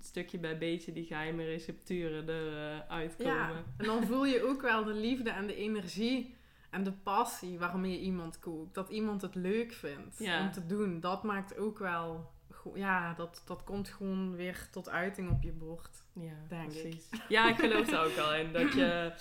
stukje 0.00 0.38
bij 0.38 0.58
beetje 0.58 0.92
die 0.92 1.04
geheime 1.04 1.44
recepturen 1.44 2.28
eruit 2.28 3.16
komen. 3.16 3.34
Ja, 3.34 3.64
en 3.76 3.84
dan 3.84 4.06
voel 4.06 4.24
je 4.24 4.44
ook 4.48 4.62
wel 4.62 4.84
de 4.84 4.94
liefde 4.94 5.30
en 5.30 5.46
de 5.46 5.54
energie 5.54 6.34
en 6.70 6.84
de 6.84 6.92
passie 6.92 7.58
waarmee 7.58 8.00
iemand 8.00 8.38
kookt. 8.38 8.74
Dat 8.74 8.88
iemand 8.88 9.22
het 9.22 9.34
leuk 9.34 9.72
vindt 9.72 10.20
om 10.20 10.50
te 10.52 10.66
doen. 10.66 11.00
Dat 11.00 11.22
maakt 11.22 11.58
ook 11.58 11.78
wel... 11.78 12.30
Ja, 12.74 13.14
dat, 13.14 13.42
dat 13.46 13.64
komt 13.64 13.88
gewoon 13.88 14.36
weer 14.36 14.68
tot 14.70 14.88
uiting 14.88 15.30
op 15.30 15.42
je 15.42 15.52
bord. 15.52 16.02
Ja, 16.12 16.32
Denk 16.48 16.72
ik. 16.72 16.80
precies. 16.82 17.08
Ja, 17.28 17.48
ik 17.48 17.56
geloof 17.58 17.90
er 17.92 18.00
ook 18.04 18.16
al 18.16 18.34
in. 18.34 18.52
Dat 18.52 18.72
je... 18.72 19.12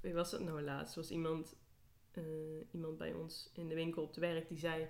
Wie 0.00 0.14
was 0.14 0.32
het 0.32 0.40
nou 0.44 0.62
laatst? 0.62 0.94
Was 0.94 1.10
iemand, 1.10 1.54
eh, 2.12 2.22
iemand 2.72 2.98
bij 2.98 3.12
ons 3.12 3.50
in 3.54 3.68
de 3.68 3.74
winkel 3.74 4.02
op 4.02 4.08
het 4.08 4.16
werk 4.18 4.48
die 4.48 4.58
zei... 4.58 4.88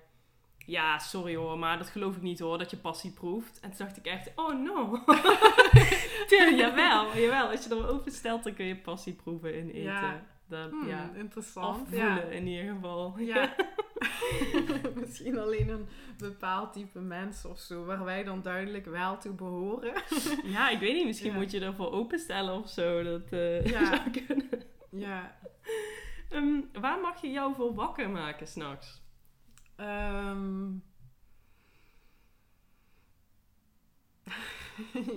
Ja, 0.67 0.99
sorry 0.99 1.37
hoor, 1.37 1.59
maar 1.59 1.79
dat 1.79 1.89
geloof 1.89 2.17
ik 2.17 2.23
niet 2.23 2.39
hoor, 2.39 2.59
dat 2.59 2.71
je 2.71 2.77
passie 2.77 3.11
proeft. 3.11 3.61
En 3.61 3.71
toen 3.71 3.79
dacht 3.87 3.97
ik 3.97 4.07
echt, 4.07 4.33
oh 4.35 4.63
no. 4.63 4.91
Tuurlijk, 6.29 6.57
jawel, 6.59 7.17
jawel. 7.17 7.49
Als 7.51 7.65
je 7.65 7.71
er 7.71 7.89
open 7.89 8.13
stelt, 8.13 8.45
dan 8.45 8.55
kun 8.55 8.65
je 8.65 8.77
passie 8.77 9.13
proeven 9.15 9.55
in 9.55 9.69
eten. 9.69 9.83
Ja. 9.83 10.27
Dat, 10.49 10.71
Hmm, 10.71 10.89
ja. 10.89 11.11
interessant. 11.15 11.81
Of 11.81 11.89
voelen 11.89 12.07
Ja. 12.07 12.21
in 12.23 12.47
ieder 12.47 12.75
geval. 12.75 13.19
Ja. 13.19 13.55
Misschien 15.01 15.39
alleen 15.39 15.69
een 15.69 15.89
bepaald 16.19 16.73
type 16.73 16.99
mens 17.01 17.45
of 17.45 17.59
zo, 17.59 17.85
waar 17.85 18.05
wij 18.05 18.25
dan 18.25 18.43
duidelijk 18.43 18.87
wel 18.87 19.19
toe 19.19 19.33
behoren. 19.33 19.93
Ja, 20.43 20.69
ik 20.71 20.79
weet 20.79 20.95
niet, 20.95 21.07
misschien 21.07 21.31
Ja. 21.33 21.37
moet 21.39 21.51
je 21.51 21.61
ervoor 21.61 21.93
openstellen 21.93 22.55
of 22.55 22.69
zo. 22.69 23.03
Dat 23.03 23.33
eh, 23.33 23.65
Ja. 23.75 23.85
zou 23.87 24.11
kunnen. 24.27 24.49
Ja. 24.91 25.37
Ehm, 26.31 26.61
waar 26.81 26.99
mag 27.01 27.21
je 27.23 27.31
jou 27.31 27.55
voor 27.55 27.75
wakker 27.75 28.11
maken 28.11 28.47
s'nachts? 28.47 29.03
Ehm 29.77 30.69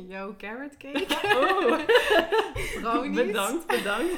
jouw 0.08 0.36
carrot 0.36 0.78
cake? 0.78 1.06
Oh, 1.36 1.80
Brownies? 2.82 3.26
bedankt, 3.26 3.68
bedankt. 3.68 4.12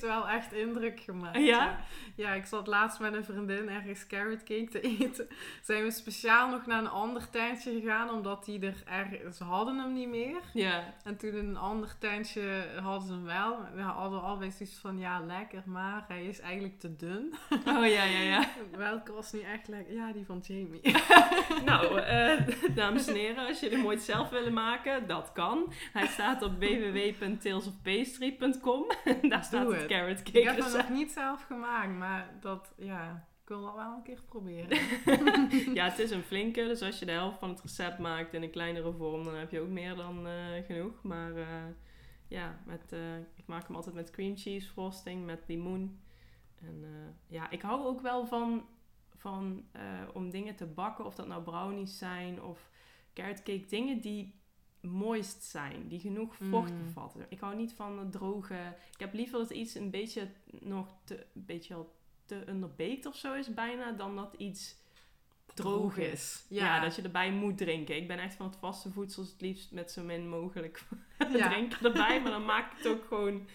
Heeft 0.00 0.12
wel 0.12 0.28
echt 0.28 0.52
indruk 0.52 1.00
gemaakt. 1.00 1.36
Ja? 1.36 1.42
Ja? 1.44 1.78
Ja, 2.14 2.32
ik 2.32 2.44
zat 2.44 2.66
laatst 2.66 3.00
met 3.00 3.14
een 3.14 3.24
vriendin 3.24 3.68
ergens 3.68 4.06
carrot 4.06 4.42
cake 4.42 4.68
te 4.68 4.80
eten. 4.80 5.28
Zijn 5.62 5.82
we 5.82 5.90
speciaal 5.90 6.50
nog 6.50 6.66
naar 6.66 6.78
een 6.78 6.88
ander 6.88 7.30
tuintje 7.30 7.80
gegaan, 7.80 8.10
omdat 8.10 8.44
die 8.44 8.66
er 8.66 8.82
ergens... 8.86 9.36
Ze 9.36 9.44
hadden 9.44 9.78
hem 9.78 9.92
niet 9.92 10.08
meer. 10.08 10.40
Ja, 10.52 10.94
En 11.04 11.16
toen 11.16 11.30
in 11.30 11.48
een 11.48 11.56
ander 11.56 11.98
tuintje 11.98 12.64
hadden 12.82 13.06
ze 13.08 13.12
hem 13.12 13.24
wel. 13.24 13.58
We 13.74 13.80
hadden 13.80 14.22
allebei 14.22 14.50
zoiets 14.50 14.78
van, 14.78 14.98
ja, 14.98 15.20
lekker, 15.20 15.62
maar 15.66 16.04
hij 16.08 16.24
is 16.24 16.40
eigenlijk 16.40 16.78
te 16.78 16.96
dun. 16.96 17.34
oh 17.50 17.86
ja, 17.86 18.04
ja, 18.04 18.20
ja. 18.20 18.48
Welke 18.76 19.12
was 19.12 19.32
nu 19.32 19.40
echt 19.40 19.68
lekker? 19.68 19.94
Ja, 19.94 20.12
die 20.12 20.24
van 20.24 20.42
Jamie. 20.46 20.80
Nou, 21.64 22.00
eh, 22.00 22.38
dames 22.74 23.06
en 23.06 23.14
heren, 23.14 23.46
als 23.46 23.60
jullie 23.60 23.76
hem 23.76 23.86
ooit 23.86 24.02
zelf 24.02 24.28
willen 24.28 24.52
maken, 24.52 25.06
dat 25.06 25.30
kan. 25.32 25.72
Hij 25.92 26.06
staat 26.06 26.42
op 26.42 26.58
www.talesofpastry.com. 26.58 28.86
Daar 29.30 29.44
staat 29.44 29.72
het 29.72 29.86
het. 29.90 29.98
carrot 29.98 30.18
Ik 30.18 30.24
cake 30.24 30.46
heb 30.46 30.56
hem 30.56 30.64
recept. 30.64 30.88
nog 30.88 30.98
niet 30.98 31.10
zelf 31.10 31.42
gemaakt, 31.42 31.92
maar 31.92 32.36
dat, 32.40 32.74
ja, 32.76 33.28
ik 33.42 33.48
wil 33.48 33.60
dat 33.62 33.74
wel 33.74 33.94
een 33.94 34.02
keer 34.02 34.22
proberen. 34.28 34.78
Ja, 35.74 35.84
het 35.84 35.98
is 35.98 36.10
een 36.10 36.22
flinke, 36.22 36.66
dus 36.66 36.82
als 36.82 36.98
je 36.98 37.04
de 37.04 37.12
helft 37.12 37.38
van 37.38 37.48
het 37.48 37.60
recept 37.60 37.98
maakt 37.98 38.34
in 38.34 38.42
een 38.42 38.50
kleinere 38.50 38.92
vorm, 38.92 39.24
dan 39.24 39.34
heb 39.34 39.50
je 39.50 39.60
ook 39.60 39.68
meer 39.68 39.94
dan 39.94 40.26
eh, 40.26 40.64
genoeg. 40.66 41.02
Maar 41.02 41.36
eh, 41.36 41.46
ja, 42.28 42.60
met, 42.66 42.92
eh, 42.92 43.18
ik 43.18 43.46
maak 43.46 43.66
hem 43.66 43.76
altijd 43.76 43.94
met 43.94 44.10
cream 44.10 44.36
cheese 44.36 44.68
frosting, 44.68 45.24
met 45.24 45.42
limoen. 45.46 46.00
En 46.60 46.84
ja, 47.26 47.50
ik 47.50 47.62
hou 47.62 47.84
ook 47.86 48.00
wel 48.00 48.26
van, 48.26 48.66
van 49.16 49.64
om 50.12 50.30
dingen 50.30 50.56
te 50.56 50.66
bakken, 50.66 51.04
of 51.04 51.14
dat 51.14 51.26
nou 51.26 51.42
brownies 51.42 51.98
zijn 51.98 52.42
of 52.42 52.70
carrot 53.14 53.42
cake, 53.42 53.66
dingen 53.66 54.00
die 54.00 54.39
moist 54.80 55.42
zijn, 55.42 55.88
die 55.88 56.00
genoeg 56.00 56.34
vocht 56.50 56.72
Mm. 56.72 56.84
bevatten. 56.84 57.26
Ik 57.28 57.40
hou 57.40 57.56
niet 57.56 57.72
van 57.72 57.98
het 57.98 58.12
droge. 58.12 58.74
Ik 58.92 59.00
heb 59.00 59.14
liever 59.14 59.38
dat 59.38 59.50
iets 59.50 59.74
een 59.74 59.90
beetje 59.90 60.28
nog 60.60 60.94
te, 61.04 61.14
een 61.34 61.44
beetje 61.44 61.74
al 61.74 61.92
te 62.26 62.48
underbaked 62.48 63.06
of 63.06 63.16
zo 63.16 63.34
is 63.34 63.54
bijna, 63.54 63.92
dan 63.92 64.16
dat 64.16 64.34
iets 64.38 64.78
droog 65.54 65.96
is. 65.96 66.44
Ja. 66.48 66.64
Ja. 66.64 66.80
dat 66.80 66.96
je 66.96 67.02
erbij 67.02 67.32
moet 67.32 67.58
drinken. 67.58 67.96
Ik 67.96 68.08
ben 68.08 68.18
echt 68.18 68.34
van 68.34 68.46
het 68.46 68.56
vaste 68.56 68.90
voedsel 68.90 69.22
het 69.22 69.40
liefst 69.40 69.72
met 69.72 69.90
zo 69.90 70.02
min 70.02 70.28
mogelijk 70.28 70.82
Ja. 71.36 71.48
drinken 71.48 71.84
erbij, 71.86 72.20
maar 72.22 72.30
dan 72.30 72.44
maak 72.44 72.72
ik 72.72 72.78
het 72.78 72.86
ook 72.86 73.04
gewoon 73.04 73.46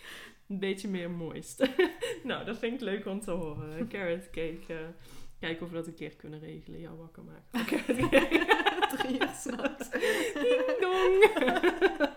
een 0.48 0.60
beetje 0.60 0.88
meer 0.88 1.10
moist. 1.10 1.70
nou, 2.24 2.46
dat 2.46 2.58
vind 2.58 2.74
ik 2.74 2.80
leuk 2.82 3.06
om 3.06 3.20
te 3.22 3.32
horen. 3.32 3.88
Carrot 3.88 4.26
cake. 4.30 4.64
eh, 4.68 4.76
kijken 5.40 5.64
of 5.66 5.70
we 5.72 5.76
dat 5.78 5.88
een 5.88 5.96
keer 5.96 6.16
kunnen 6.16 6.40
regelen. 6.40 6.80
Jou 6.80 6.98
wakker 6.98 7.24
maken. 7.24 7.66
Cake. 7.86 8.64
Drie 8.98 9.22
uur 9.22 9.30
s'nachts. 9.36 9.90
Ding 9.90 10.80
dong. 10.80 11.24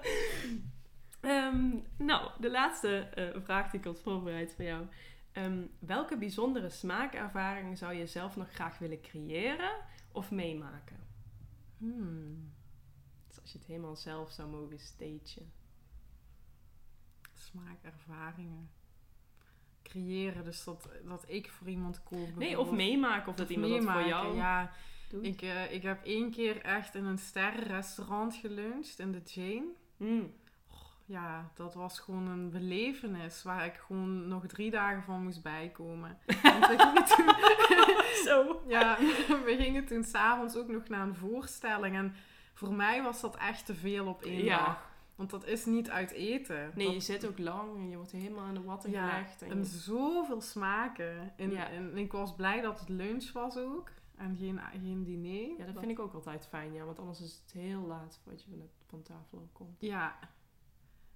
Ehm, 1.21 1.71
nou, 1.97 2.31
de 2.41 2.51
laatste 2.51 2.99
eh, 2.99 3.41
vraag 3.43 3.71
die 3.71 3.81
ik 3.81 3.87
had 3.87 4.01
voorbereid 4.01 4.53
voor 4.55 4.65
jou. 4.65 4.87
Ehm, 5.33 5.63
welke 5.79 6.17
bijzondere 6.19 6.69
smaakervaring 6.71 7.79
zou 7.79 7.95
je 7.95 8.07
zelf 8.07 8.37
nog 8.37 8.51
graag 8.51 8.79
willen 8.79 9.01
creëren 9.01 9.71
of 10.13 10.31
meemaken? 10.31 10.97
Hmm, 11.79 12.53
Dus 13.29 13.41
als 13.41 13.53
je 13.53 13.59
het 13.59 13.67
helemaal 13.67 13.97
zelf 13.97 14.31
zou 14.31 14.49
mogen 14.49 14.79
stagen. 14.79 15.53
smaakervaringen. 17.35 18.71
Creëren, 19.83 20.45
dus 20.45 20.65
dat, 20.65 20.89
dat 21.05 21.25
ik 21.27 21.51
voor 21.51 21.69
iemand 21.69 22.03
kook. 22.03 22.37
Nee, 22.37 22.59
of 22.61 22.71
meemaken 22.71 23.29
of 23.29 23.37
dat 23.37 23.51
iemand 23.51 23.85
voor 23.85 24.07
jou 24.07 24.37
Ja. 24.37 24.73
Ik, 25.21 25.43
eh, 25.43 25.73
ik 25.73 25.83
heb 25.83 26.05
één 26.05 26.31
keer 26.31 26.63
echt 26.63 26.95
in 26.95 27.05
een 27.05 27.19
sterrenrestaurant 27.19 28.35
geluncht 28.35 28.99
in 28.99 29.13
de 29.13 29.21
Jane. 29.25 29.67
Mm. 29.97 30.33
Ja, 31.05 31.51
dat 31.55 31.75
was 31.75 31.99
gewoon 32.01 32.27
een 32.29 32.51
belevenis 32.51 33.43
waar 33.43 33.65
ik 33.65 33.75
gewoon 33.87 34.29
nog 34.29 34.47
drie 34.47 34.71
dagen 34.71 35.03
van 35.03 35.23
moest 35.23 35.43
bijkomen. 35.43 36.19
Want 36.43 36.67
we 36.67 36.75
gingen 36.79 37.05
toen, 37.05 37.35
Zo. 38.25 38.63
ja, 38.67 38.97
we 39.47 39.57
gingen 39.59 39.87
toen 39.87 40.05
s'avonds 40.05 40.57
ook 40.57 40.69
nog 40.69 40.89
naar 40.89 41.03
een 41.07 41.15
voorstelling. 41.15 41.97
En 41.97 42.15
voor 42.55 42.73
mij 42.75 43.03
was 43.03 43.21
dat 43.21 43.37
echt 43.37 43.67
te 43.67 43.75
veel 43.75 44.07
op 44.07 44.23
één 44.23 44.45
Ja. 44.45 44.65
dag. 44.65 44.87
Want 45.15 45.31
dat 45.31 45.47
is 45.47 45.65
niet 45.65 45.91
uit 45.91 46.11
eten. 46.11 46.73
Nee, 46.75 46.85
Dat- 46.87 46.95
je 46.95 47.01
zit 47.01 47.27
ook 47.27 47.39
lang 47.39 47.77
en 47.77 47.89
je 47.91 47.97
wordt 47.97 48.13
helemaal 48.13 48.47
in 48.49 48.55
de 48.55 48.63
watten 48.63 48.91
ja, 48.91 49.09
gelegd. 49.09 49.43
En 49.43 49.65
zoveel 49.65 50.41
smaken. 50.41 51.33
En, 51.37 51.51
Ja. 51.51 51.69
en 51.71 51.97
ik 51.97 52.13
was 52.13 52.35
blij 52.35 52.61
dat 52.61 52.81
het 52.81 52.89
lunch 52.89 53.33
was 53.33 53.57
ook. 53.57 53.91
En 54.19 54.37
geen, 54.37 54.61
geen 54.81 55.05
diner. 55.05 55.59
ja, 55.59 55.65
dat 55.65 55.79
vind 55.79 55.91
ik 55.91 55.99
ook 55.99 56.15
altijd 56.15 56.47
fijn, 56.47 56.73
ja. 56.73 56.85
Want 56.85 56.99
anders 56.99 57.21
is 57.21 57.41
het 57.43 57.53
heel 57.53 57.81
laat 57.81 58.21
voordat 58.23 58.43
je 58.43 58.51
van, 58.51 58.69
van 58.87 59.03
tafel 59.03 59.49
komt. 59.53 59.81
Ja. 59.81 60.19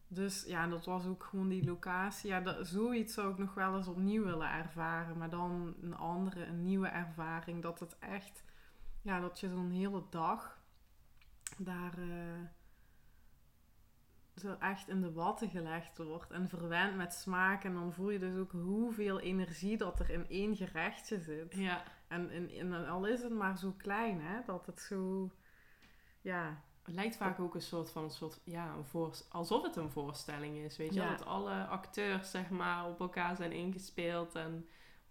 Dus 0.08 0.44
ja, 0.46 0.66
dat 0.66 0.84
was 0.84 1.06
ook 1.06 1.24
gewoon 1.24 1.48
die 1.48 1.64
locatie. 1.64 2.30
Ja, 2.30 2.40
dat, 2.40 2.66
zoiets 2.66 3.14
zou 3.14 3.32
ik 3.32 3.38
nog 3.38 3.54
wel 3.54 3.76
eens 3.76 3.88
opnieuw 3.88 4.24
willen 4.24 4.50
ervaren. 4.50 5.18
Maar 5.18 5.30
dan 5.30 5.74
een 5.82 5.96
andere, 5.96 6.44
een 6.44 6.64
nieuwe 6.64 6.88
ervaring. 6.88 7.62
Dat 7.62 7.80
het 7.80 7.98
echt, 7.98 8.44
ja, 9.02 9.20
dat 9.20 9.40
je 9.40 9.48
zo'n 9.48 9.70
hele 9.70 10.02
dag 10.10 10.60
daar 11.58 11.98
eh, 11.98 12.40
zo 14.36 14.56
echt 14.58 14.88
in 14.88 15.00
de 15.00 15.12
watten 15.12 15.48
gelegd 15.48 15.98
wordt. 15.98 16.30
En 16.30 16.48
verwend 16.48 16.96
met 16.96 17.12
smaak. 17.14 17.64
En 17.64 17.74
dan 17.74 17.92
voel 17.92 18.10
je 18.10 18.18
dus 18.18 18.36
ook 18.36 18.52
hoeveel 18.52 19.20
energie 19.20 19.76
dat 19.76 20.00
er 20.00 20.10
in 20.10 20.28
één 20.28 20.56
gerechtje 20.56 21.20
zit. 21.20 21.54
Ja. 21.54 21.82
En, 22.12 22.30
en, 22.30 22.72
en 22.72 22.88
al 22.88 23.06
is 23.06 23.22
het 23.22 23.32
maar 23.32 23.58
zo 23.58 23.74
klein, 23.76 24.20
hè. 24.20 24.40
Dat 24.46 24.66
het 24.66 24.80
zo, 24.80 25.30
ja, 26.20 26.62
Het 26.82 26.94
lijkt 26.94 27.16
vaak 27.16 27.40
ook 27.40 27.54
een 27.54 27.62
soort 27.62 27.90
van 27.90 28.02
een 28.02 28.10
soort, 28.10 28.40
ja, 28.44 28.74
een 28.74 29.12
alsof 29.28 29.62
het 29.62 29.76
een 29.76 29.90
voorstelling 29.90 30.56
is, 30.56 30.76
weet 30.76 30.94
je? 30.94 31.00
Ja. 31.00 31.10
Dat 31.10 31.24
alle 31.24 31.66
acteurs, 31.66 32.30
zeg 32.30 32.50
maar, 32.50 32.86
op 32.86 33.00
elkaar 33.00 33.36
zijn 33.36 33.52
ingespeeld 33.52 34.34
en 34.34 34.68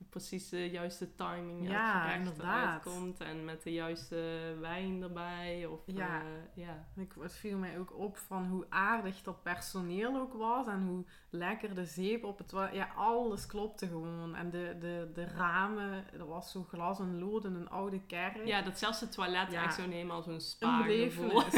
precies 0.09 0.49
de 0.49 0.69
juiste 0.69 1.15
timing 1.15 1.67
Ja, 1.69 2.13
inderdaad. 2.13 2.63
eruit 2.63 2.81
komt. 2.97 3.19
En 3.21 3.45
met 3.45 3.63
de 3.63 3.71
juiste 3.73 4.15
wijn 4.59 5.01
erbij. 5.03 5.65
Of, 5.65 5.79
Ja. 5.85 6.19
eh, 6.21 6.25
ja. 6.63 6.85
Ik, 6.95 7.11
het 7.19 7.33
viel 7.33 7.57
mij 7.57 7.79
ook 7.79 7.97
op 7.97 8.17
van 8.17 8.45
hoe 8.47 8.65
aardig 8.69 9.21
dat 9.23 9.43
personeel 9.43 10.15
ook 10.19 10.33
was. 10.33 10.67
En 10.67 10.81
hoe 10.87 11.05
lekker 11.29 11.75
de 11.75 11.85
zeep 11.85 12.23
op 12.23 12.37
het... 12.37 12.51
Ja, 12.73 12.89
alles 12.95 13.45
klopte 13.45 13.87
gewoon. 13.87 14.35
En 14.35 14.49
de, 14.49 14.75
de, 14.79 15.11
de 15.13 15.25
ramen, 15.25 16.03
er 16.13 16.25
was 16.27 16.51
zo 16.51 16.63
glas 16.69 16.99
en 16.99 17.19
lood 17.19 17.45
in 17.45 17.55
een 17.55 17.69
oude 17.69 18.01
kerk. 18.05 18.45
ja, 18.45 18.61
dat 18.61 18.79
zelfs 18.79 18.99
het 18.99 19.11
toilet 19.11 19.51
Ja. 19.51 19.63
echt 19.63 19.73
zo 19.75 19.81
helemaal 19.89 20.21
zo'n 20.21 20.33
een 20.33 20.41
spa. 20.41 20.85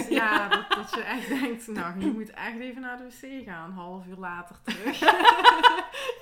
Ja, 0.10 0.48
dat, 0.48 0.70
dat 0.70 0.94
je 0.96 1.02
echt 1.02 1.28
denkt, 1.28 1.68
nou, 1.68 2.00
je 2.00 2.12
moet 2.12 2.30
echt 2.30 2.60
even 2.60 2.82
naar 2.82 2.98
de 2.98 3.04
wc 3.04 3.44
gaan. 3.46 3.70
Een 3.70 3.76
half 3.76 4.08
uur 4.08 4.16
later 4.18 4.56
terug. 4.64 4.98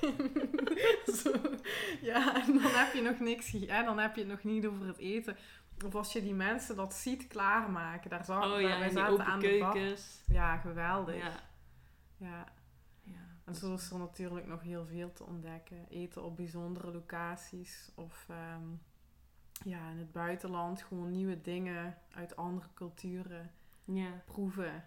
Zo. 1.23 1.31
Ja, 2.01 2.10
en 2.45 2.53
dan 2.53 2.71
heb 2.71 2.93
je 2.93 3.01
nog 3.01 3.19
niks 3.19 3.49
gegeten. 3.49 3.85
Dan 3.85 3.99
heb 3.99 4.15
je 4.15 4.21
het 4.21 4.29
nog 4.29 4.43
niet 4.43 4.65
over 4.65 4.87
het 4.87 4.97
eten. 4.97 5.35
Of 5.85 5.95
als 5.95 6.13
je 6.13 6.21
die 6.21 6.33
mensen 6.33 6.75
dat 6.75 6.93
ziet 6.93 7.27
klaarmaken. 7.27 8.09
Daar 8.09 8.25
zag 8.25 8.43
Oh 8.45 8.51
wij- 8.51 8.61
ja, 8.61 8.79
wij 8.79 8.89
zaten 8.89 9.25
aan 9.25 9.39
de 9.39 9.57
bak. 9.59 9.71
keukens. 9.73 10.23
Ja, 10.27 10.57
geweldig. 10.57 11.15
Ja. 11.15 11.31
Ja. 12.17 12.45
ja. 13.03 13.19
En 13.45 13.55
zo 13.55 13.73
is 13.73 13.91
er 13.91 13.97
natuurlijk 13.97 14.47
nog 14.47 14.61
heel 14.61 14.85
veel 14.85 15.13
te 15.13 15.23
ontdekken. 15.23 15.85
Eten 15.89 16.23
op 16.23 16.35
bijzondere 16.35 16.91
locaties. 16.91 17.91
Of 17.95 18.25
ehm, 18.29 18.63
ja, 19.63 19.89
in 19.89 19.97
het 19.97 20.11
buitenland 20.11 20.81
gewoon 20.83 21.11
nieuwe 21.11 21.41
dingen 21.41 21.97
uit 22.15 22.35
andere 22.35 22.67
culturen 22.73 23.51
Ja. 23.85 24.09
proeven 24.25 24.83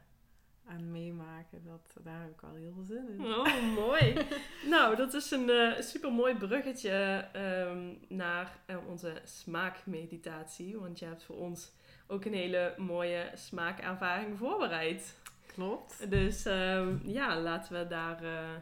en 0.68 0.90
meemaken. 0.90 1.62
Dat, 1.64 1.96
daar 2.04 2.20
heb 2.20 2.30
ik 2.30 2.42
al 2.42 2.54
heel 2.54 2.72
veel 2.74 2.84
zin 2.84 3.08
in. 3.08 3.24
Oh, 3.24 3.74
mooi. 3.74 4.16
nou, 4.74 4.96
dat 4.96 5.14
is 5.14 5.30
een 5.30 5.50
eh 5.50 5.80
super 5.80 6.12
mooi 6.12 6.34
bruggetje 6.34 7.28
ehm, 7.32 7.94
naar 8.08 8.58
eh, 8.66 8.88
onze 8.88 9.20
smaakmeditatie. 9.24 10.78
Want 10.78 10.98
je 10.98 11.04
hebt 11.04 11.22
voor 11.22 11.36
ons 11.36 11.72
ook 12.06 12.24
een 12.24 12.34
hele 12.34 12.74
mooie 12.76 13.30
smaakervaring 13.34 14.38
voorbereid. 14.38 15.18
Klopt. 15.46 16.10
Dus 16.10 16.44
ehm, 16.44 16.96
ja, 17.02 17.40
laten 17.40 17.80
we 17.80 17.86
daar, 17.86 18.22
eh, 18.22 18.54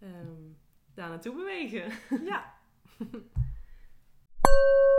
ehm, 0.00 0.42
daar 0.94 1.08
naartoe 1.08 1.34
bewegen. 1.34 1.92
Ja. 2.24 2.54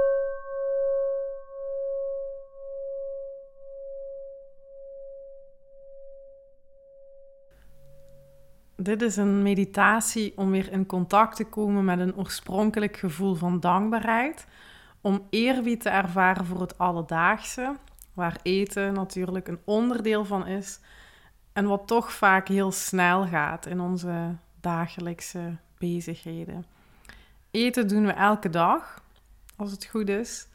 Dit 8.83 9.01
is 9.01 9.15
een 9.15 9.41
meditatie 9.41 10.33
om 10.35 10.51
weer 10.51 10.71
in 10.71 10.85
contact 10.85 11.35
te 11.35 11.43
komen 11.43 11.85
met 11.85 11.99
een 11.99 12.15
oorspronkelijk 12.15 12.97
gevoel 12.97 13.35
van 13.35 13.59
dankbaarheid. 13.59 14.47
Om 15.01 15.27
eerbied 15.29 15.81
te 15.81 15.89
ervaren 15.89 16.45
voor 16.45 16.61
het 16.61 16.77
alledaagse, 16.77 17.75
waar 18.13 18.39
eten 18.41 18.93
natuurlijk 18.93 19.47
een 19.47 19.59
onderdeel 19.63 20.25
van 20.25 20.47
is. 20.47 20.79
En 21.53 21.65
wat 21.65 21.87
toch 21.87 22.11
vaak 22.11 22.47
heel 22.47 22.71
snel 22.71 23.27
gaat 23.27 23.65
in 23.65 23.79
onze 23.79 24.35
dagelijkse 24.61 25.55
bezigheden. 25.77 26.65
Eten 27.51 27.87
doen 27.87 28.05
we 28.05 28.11
elke 28.11 28.49
dag, 28.49 29.03
als 29.55 29.71
het 29.71 29.85
goed 29.85 30.09
is. 30.09 30.47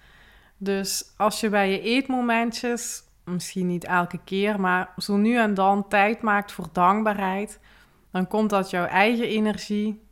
Dus 0.56 1.12
als 1.16 1.40
je 1.40 1.48
bij 1.48 1.70
je 1.70 1.80
eetmomentjes, 1.80 3.02
misschien 3.24 3.66
niet 3.66 3.84
elke 3.84 4.20
keer, 4.24 4.60
maar 4.60 4.92
zo 4.96 5.16
nu 5.16 5.38
en 5.38 5.54
dan 5.54 5.88
tijd 5.88 6.22
maakt 6.22 6.52
voor 6.52 6.68
dankbaarheid, 6.72 7.58
dan 8.18 8.28
komt 8.28 8.50
dat 8.50 8.70
jouw 8.70 8.84
eigen 8.84 9.28
energie 9.28 10.02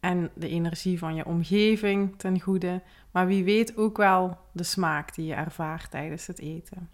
en 0.00 0.30
de 0.34 0.48
energie 0.48 0.98
van 0.98 1.14
je 1.14 1.26
omgeving 1.26 2.18
ten 2.18 2.40
goede. 2.40 2.82
Maar 3.10 3.26
wie 3.26 3.44
weet 3.44 3.76
ook 3.76 3.96
wel 3.96 4.38
de 4.52 4.62
smaak 4.62 5.14
die 5.14 5.26
je 5.26 5.34
ervaart 5.34 5.90
tijdens 5.90 6.26
het 6.26 6.38
eten. 6.38 6.90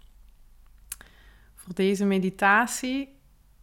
Voor 1.55 1.73
deze 1.73 2.05
meditatie 2.05 3.19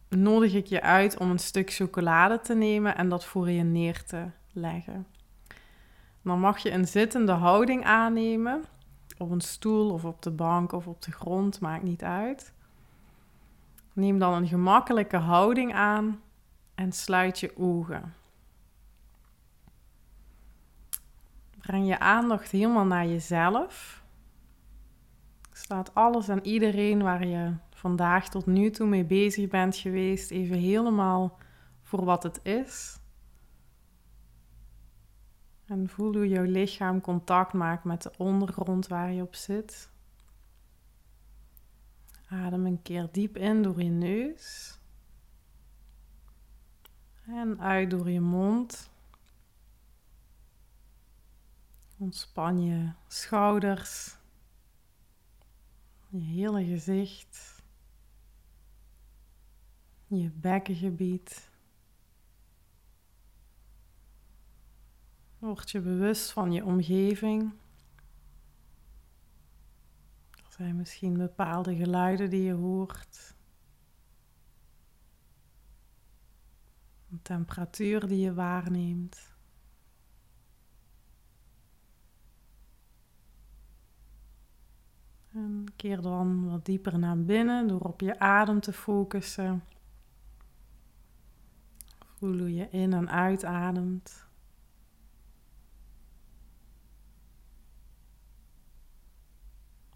nodig 0.09 0.53
ik 0.53 0.65
je 0.65 0.81
uit 0.81 1.17
om 1.17 1.29
een 1.29 1.39
stuk 1.39 1.71
chocolade 1.71 2.39
te 2.39 2.55
nemen 2.55 2.95
en 2.97 3.09
dat 3.09 3.25
voor 3.25 3.49
je 3.49 3.63
neer 3.63 4.03
te 4.03 4.25
leggen. 4.53 5.07
Dan 6.21 6.39
mag 6.39 6.57
je 6.57 6.71
een 6.71 6.87
zittende 6.87 7.31
houding 7.31 7.83
aannemen, 7.83 8.63
op 9.17 9.31
een 9.31 9.41
stoel 9.41 9.91
of 9.91 10.05
op 10.05 10.21
de 10.21 10.31
bank 10.31 10.71
of 10.71 10.87
op 10.87 11.01
de 11.01 11.11
grond, 11.11 11.59
maakt 11.59 11.83
niet 11.83 12.03
uit. 12.03 12.53
Neem 13.93 14.19
dan 14.19 14.33
een 14.33 14.47
gemakkelijke 14.47 15.17
houding 15.17 15.73
aan 15.73 16.21
en 16.79 16.91
sluit 16.91 17.39
je 17.39 17.57
ogen. 17.57 18.13
Breng 21.57 21.87
je 21.87 21.99
aandacht 21.99 22.51
helemaal 22.51 22.85
naar 22.85 23.07
jezelf. 23.07 24.03
Staat 25.51 25.93
alles 25.93 26.27
en 26.27 26.45
iedereen 26.45 27.01
waar 27.01 27.27
je 27.27 27.53
vandaag 27.69 28.29
tot 28.29 28.45
nu 28.45 28.69
toe 28.69 28.87
mee 28.87 29.05
bezig 29.05 29.47
bent 29.49 29.75
geweest, 29.75 30.31
even 30.31 30.57
helemaal 30.57 31.37
voor 31.81 32.05
wat 32.05 32.23
het 32.23 32.39
is. 32.43 32.99
En 35.65 35.89
voel 35.89 36.13
hoe 36.13 36.27
jouw 36.27 36.43
lichaam 36.43 37.01
contact 37.01 37.53
maakt 37.53 37.83
met 37.83 38.01
de 38.01 38.11
ondergrond 38.17 38.87
waar 38.87 39.11
je 39.11 39.21
op 39.21 39.35
zit. 39.35 39.91
Adem 42.27 42.65
een 42.65 42.81
keer 42.81 43.09
diep 43.11 43.37
in 43.37 43.61
door 43.61 43.83
je 43.83 43.89
neus. 43.89 44.78
En 47.29 47.61
uit 47.61 47.89
door 47.89 48.09
je 48.09 48.21
mond. 48.21 48.89
Ontspan 51.97 52.61
je 52.61 52.91
schouders, 53.07 54.17
je 56.09 56.19
hele 56.19 56.65
gezicht, 56.65 57.63
je 60.07 60.29
bekkengebied. 60.29 61.49
Word 65.39 65.71
je 65.71 65.79
bewust 65.79 66.31
van 66.31 66.51
je 66.51 66.65
omgeving. 66.65 67.53
Er 70.31 70.51
zijn 70.65 70.75
misschien 70.75 71.17
bepaalde 71.17 71.75
geluiden 71.75 72.29
die 72.29 72.43
je 72.43 72.53
hoort. 72.53 73.37
Een 77.11 77.21
temperatuur 77.21 78.07
die 78.07 78.19
je 78.19 78.33
waarneemt. 78.33 79.33
En 85.31 85.65
keer 85.75 86.01
dan 86.01 86.49
wat 86.49 86.65
dieper 86.65 86.99
naar 86.99 87.23
binnen 87.23 87.67
door 87.67 87.79
op 87.81 88.01
je 88.01 88.19
adem 88.19 88.59
te 88.59 88.73
focussen. 88.73 89.63
Voel 92.15 92.37
hoe 92.37 92.53
je 92.53 92.69
in- 92.69 92.93
en 92.93 93.09
uitademt. 93.09 94.27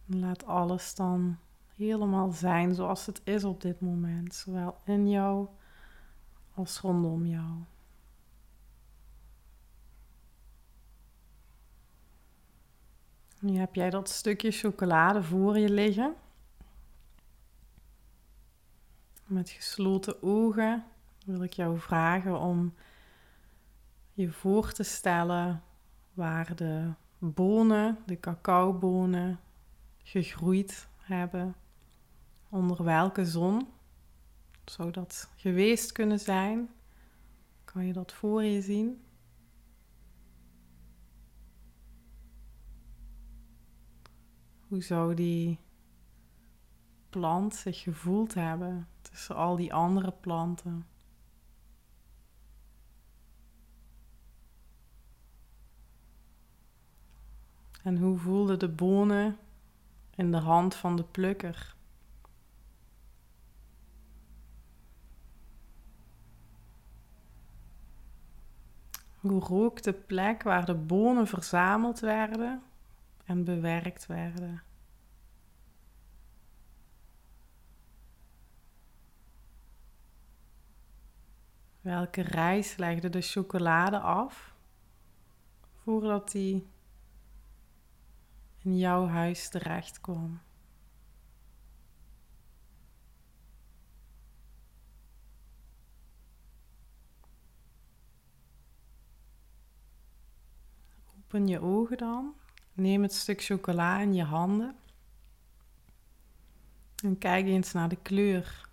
En 0.08 0.20
Laat 0.20 0.46
alles 0.46 0.96
dan 0.96 1.38
helemaal 1.76 2.32
zijn 2.32 2.76
zoals 2.76 3.06
het 3.06 3.22
is 3.24 3.44
op 3.44 3.62
dit 3.62 3.82
moment, 3.82 4.34
zowel 4.36 4.78
in 4.86 5.10
jou 5.10 5.48
als 6.54 6.80
rondom 6.80 7.26
jou. 7.26 7.64
Nu 13.40 13.58
heb 13.58 13.76
jij 13.76 13.90
dat 13.90 14.10
stukje 14.10 14.52
chocolade 14.52 15.24
voor 15.24 15.58
je 15.58 15.70
liggen. 15.70 16.16
Met 19.26 19.50
gesloten 19.50 20.24
ogen 20.24 20.86
wil 21.26 21.44
ik 21.44 21.54
jou 21.54 21.80
vragen 21.80 22.40
om 22.40 22.74
je 24.14 24.32
voor 24.32 24.72
te 24.72 24.84
stellen 24.84 25.64
waar 26.14 26.56
de 26.56 26.92
bonen, 27.18 27.98
de 28.06 28.20
cacaobonen, 28.20 29.40
gegroeid 30.04 30.88
hebben. 30.98 31.56
Onder 32.50 32.84
welke 32.84 33.26
zon 33.26 33.68
zou 34.66 34.92
dat 34.92 35.30
geweest 35.36 35.92
kunnen 35.92 36.20
zijn? 36.20 36.70
Kan 37.66 37.86
je 37.86 37.94
dat 37.94 38.14
voor 38.14 38.44
je 38.44 38.62
zien? 38.62 39.04
Hoe 44.68 44.82
zou 44.82 45.14
die 45.14 45.60
plant 47.10 47.56
zich 47.56 47.82
gevoeld 47.82 48.34
hebben 48.34 48.88
tussen 49.02 49.36
al 49.36 49.56
die 49.56 49.74
andere 49.74 50.12
planten? 50.12 50.86
En 57.84 57.98
hoe 57.98 58.18
voelden 58.18 58.60
de 58.60 58.70
bonen 58.70 59.38
in 60.16 60.32
de 60.32 60.38
hand 60.38 60.76
van 60.76 60.96
de 60.96 61.04
plukker? 61.04 61.76
Hoe 69.24 69.40
rook 69.40 69.82
de 69.82 69.94
plek 69.94 70.44
waar 70.44 70.66
de 70.66 70.76
bonen 70.76 71.28
verzameld 71.28 72.00
werden 72.00 72.64
en 73.26 73.44
bewerkt 73.44 74.06
werden? 74.06 74.64
Welke 81.82 82.22
reis 82.22 82.76
legde 82.76 83.10
de 83.10 83.22
chocolade 83.22 84.00
af 84.00 84.56
voordat 85.84 86.32
die 86.32 86.68
in 88.58 88.78
jouw 88.78 89.08
huis 89.08 89.50
terecht 89.50 90.02
kwam? 90.02 90.42
Open 101.34 101.48
je 101.48 101.62
ogen 101.62 101.98
dan. 101.98 102.34
Neem 102.74 103.02
het 103.02 103.14
stuk 103.14 103.44
chocola 103.44 104.00
in 104.00 104.14
je 104.14 104.24
handen. 104.24 104.76
En 107.04 107.18
kijk 107.18 107.46
eens 107.46 107.72
naar 107.72 107.90
de 107.90 107.96
kleur. 107.96 108.70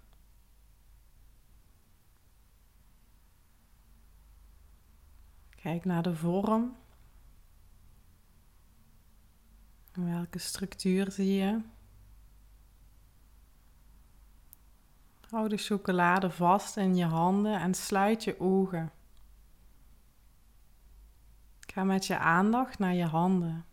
Kijk 5.51 5.85
naar 5.85 6.03
de 6.03 6.16
vorm. 6.16 6.77
Welke 9.92 10.38
structuur 10.38 11.11
zie 11.11 11.35
je? 11.35 11.61
Hou 15.31 15.49
de 15.49 15.57
chocolade 15.57 16.31
vast 16.31 16.77
in 16.77 16.96
je 16.96 17.05
handen 17.05 17.61
en 17.61 17.75
sluit 17.75 18.25
je 18.25 18.40
ogen. 18.40 18.92
Ga 21.73 21.85
met 21.85 22.07
je 22.07 22.19
aandacht 22.19 22.79
naar 22.79 22.95
je 22.95 23.05
handen. 23.05 23.65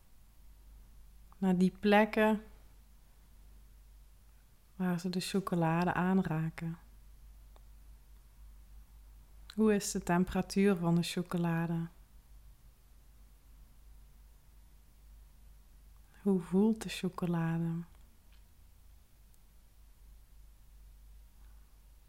Naar 1.38 1.58
die 1.58 1.72
plekken 1.80 2.42
waar 4.76 5.00
ze 5.00 5.10
de 5.10 5.20
chocolade 5.20 5.94
aanraken. 5.94 6.78
Hoe 9.56 9.76
is 9.76 9.92
de 9.92 10.04
temperatuur 10.04 10.76
van 10.76 10.96
de 10.96 11.04
chocolade? 11.04 11.88
Hoe 16.22 16.40
voelt 16.40 16.82
de 16.82 16.90
chocolade? 16.90 17.84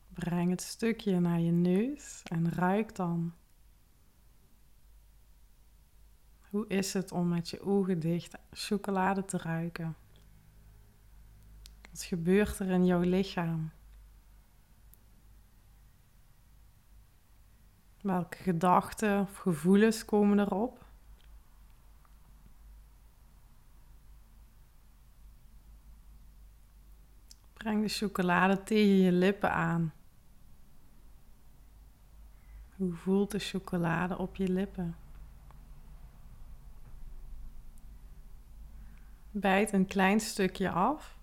Breng 0.08 0.50
het 0.50 0.62
stukje 0.62 1.20
naar 1.20 1.40
je 1.40 1.52
neus 1.52 2.22
en 2.22 2.52
ruik 2.52 2.96
dan. 2.96 3.34
Hoe 6.50 6.66
is 6.66 6.92
het 6.92 7.12
om 7.12 7.28
met 7.28 7.48
je 7.48 7.60
ogen 7.60 8.00
dicht 8.00 8.36
chocolade 8.52 9.24
te 9.24 9.36
ruiken? 9.36 9.96
Wat 11.90 12.02
gebeurt 12.02 12.58
er 12.58 12.70
in 12.70 12.86
jouw 12.86 13.00
lichaam? 13.00 13.70
Welke 18.00 18.36
gedachten 18.36 19.20
of 19.20 19.36
gevoelens 19.36 20.04
komen 20.04 20.38
erop? 20.38 20.84
Breng 27.52 27.82
de 27.82 27.88
chocolade 27.88 28.62
tegen 28.62 28.96
je 28.96 29.12
lippen 29.12 29.52
aan. 29.52 29.92
Hoe 32.76 32.92
voelt 32.92 33.30
de 33.30 33.38
chocolade 33.38 34.18
op 34.18 34.36
je 34.36 34.48
lippen? 34.48 34.96
Bijt 39.30 39.72
een 39.72 39.86
klein 39.86 40.20
stukje 40.20 40.70
af 40.70 41.18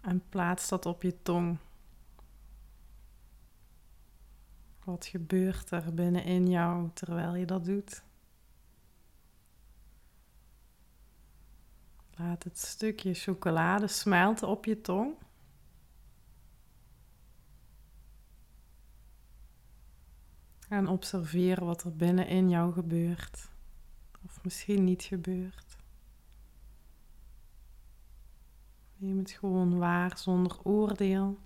en 0.00 0.28
plaats 0.28 0.68
dat 0.68 0.86
op 0.86 1.02
je 1.02 1.22
tong. 1.22 1.58
Wat 4.84 5.06
gebeurt 5.06 5.70
er 5.70 5.94
binnenin 5.94 6.48
jou 6.48 6.90
terwijl 6.94 7.34
je 7.34 7.46
dat 7.46 7.64
doet? 7.64 8.04
Laat 12.10 12.42
het 12.42 12.58
stukje 12.58 13.14
chocolade 13.14 13.86
smelten 13.86 14.48
op 14.48 14.64
je 14.64 14.80
tong. 14.80 15.14
En 20.68 20.86
observeer 20.86 21.64
wat 21.64 21.82
er 21.82 21.96
binnenin 21.96 22.48
jou 22.48 22.72
gebeurt. 22.72 23.48
Of 24.24 24.44
misschien 24.44 24.84
niet 24.84 25.02
gebeurt. 25.02 25.65
Neem 28.96 29.18
het 29.18 29.30
gewoon 29.30 29.78
waar 29.78 30.18
zonder 30.18 30.58
oordeel. 30.62 31.38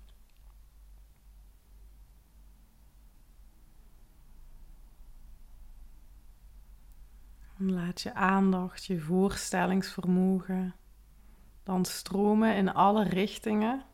laat 7.69 8.01
je 8.01 8.13
aandacht, 8.13 8.85
je 8.85 8.99
voorstellingsvermogen 8.99 10.75
dan 11.63 11.85
stromen 11.85 12.55
in 12.55 12.73
alle 12.73 13.03
richtingen. 13.03 13.85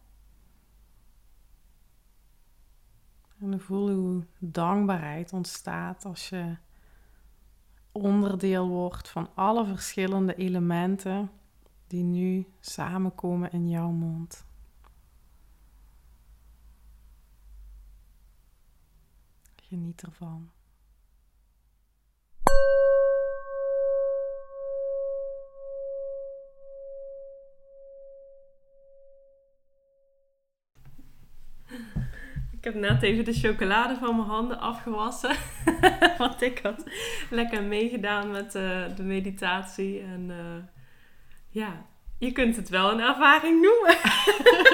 En 3.39 3.59
voel 3.59 3.89
hoe 3.89 4.25
dankbaarheid 4.39 5.33
ontstaat 5.33 6.05
als 6.05 6.29
je 6.29 6.55
onderdeel 7.91 8.67
wordt 8.67 9.09
van 9.09 9.29
alle 9.33 9.65
verschillende 9.65 10.35
elementen 10.35 11.29
die 11.87 12.03
nu 12.03 12.45
samenkomen 12.59 13.51
in 13.51 13.69
jouw 13.69 13.89
mond. 13.89 14.45
Geniet 19.55 20.01
ervan. 20.01 20.49
Ik 32.51 32.63
heb 32.63 32.75
net 32.75 33.01
even 33.01 33.25
de 33.25 33.33
chocolade 33.33 33.95
van 33.95 34.15
mijn 34.15 34.27
handen 34.27 34.59
afgewassen. 34.59 35.35
Want 36.17 36.41
ik 36.41 36.59
had 36.59 36.83
lekker 37.29 37.63
meegedaan 37.63 38.31
met 38.31 38.55
uh, 38.55 38.95
de 38.95 39.03
meditatie. 39.03 40.01
En 40.01 40.29
uh, 40.29 40.76
ja, 41.57 41.85
je 42.17 42.31
kunt 42.31 42.55
het 42.55 42.69
wel 42.69 42.91
een 42.91 42.99
ervaring 42.99 43.61
noemen. 43.61 43.97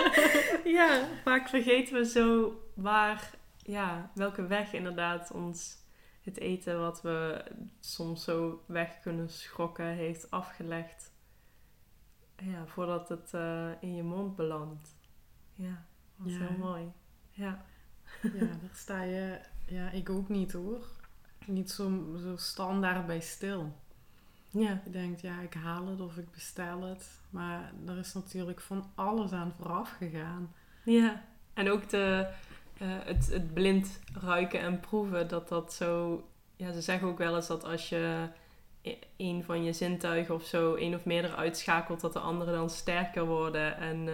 ja, 0.80 1.08
vaak 1.24 1.50
vergeten 1.50 1.94
we 1.94 2.06
zo 2.06 2.58
waar, 2.74 3.32
ja, 3.58 4.12
welke 4.14 4.48
weg 4.48 4.74
inderdaad 4.74 5.32
ons 5.32 5.82
het 6.22 6.38
eten 6.38 6.80
wat 6.80 7.02
we 7.02 7.44
soms 7.80 8.24
zo 8.24 8.64
weg 8.66 9.00
kunnen 9.02 9.30
schrokken 9.30 9.86
heeft 9.86 10.32
afgelegd. 10.32 11.12
Ja, 12.38 12.66
voordat 12.66 13.10
het 13.10 13.32
uh, 13.36 13.70
in 13.80 13.96
je 13.96 14.04
mond 14.04 14.36
belandt. 14.36 14.96
Ja, 15.54 15.86
dat 16.18 16.28
is 16.28 16.34
ja. 16.34 16.40
heel 16.40 16.58
mooi. 16.58 16.92
Ja. 17.32 17.66
ja, 18.22 18.40
daar 18.40 18.74
sta 18.74 19.02
je, 19.02 19.40
ja, 19.68 19.90
ik 19.90 20.10
ook 20.10 20.30
niet 20.30 20.52
hoor. 20.52 20.86
Niet 21.46 21.72
zo, 21.72 22.16
zo 22.18 22.36
standaard 22.38 23.06
bij 23.06 23.20
stil. 23.20 23.74
Ja. 24.54 24.82
Je 24.86 24.92
denkt, 24.92 25.22
ja, 25.22 25.40
ik 25.40 25.54
haal 25.54 25.88
het 25.88 26.02
of 26.02 26.18
ik 26.18 26.32
bestel 26.32 26.82
het. 26.82 27.20
Maar 27.30 27.72
er 27.88 27.98
is 27.98 28.14
natuurlijk 28.14 28.62
van 28.62 28.86
alles 28.96 29.32
aan 29.32 29.54
vooraf 29.58 29.96
gegaan. 29.98 30.54
Ja, 30.84 31.22
en 31.54 31.70
ook 31.70 31.90
de, 31.90 32.28
uh, 32.82 32.88
het, 33.04 33.30
het 33.32 33.54
blind 33.54 34.00
ruiken 34.22 34.60
en 34.60 34.80
proeven, 34.80 35.28
dat 35.28 35.50
dat 35.50 35.74
zo... 35.74 36.24
Ja, 36.56 36.72
ze 36.72 36.82
zeggen 36.82 37.08
ook 37.08 37.18
wel 37.18 37.36
eens 37.36 37.48
dat 37.48 37.64
als 37.64 37.90
je 37.90 38.28
een 39.18 39.44
van 39.44 39.64
je 39.64 39.74
zintuigen 39.74 40.36
of 40.36 40.44
zo, 40.46 40.76
één 40.76 40.94
of 40.96 41.06
meerdere 41.06 41.36
uitschakelt, 41.36 42.02
dat 42.02 42.14
de 42.14 42.20
andere 42.20 42.52
dan 42.52 42.70
sterker 42.70 43.26
worden. 43.26 43.78
En 43.78 43.98
uh, 44.08 44.14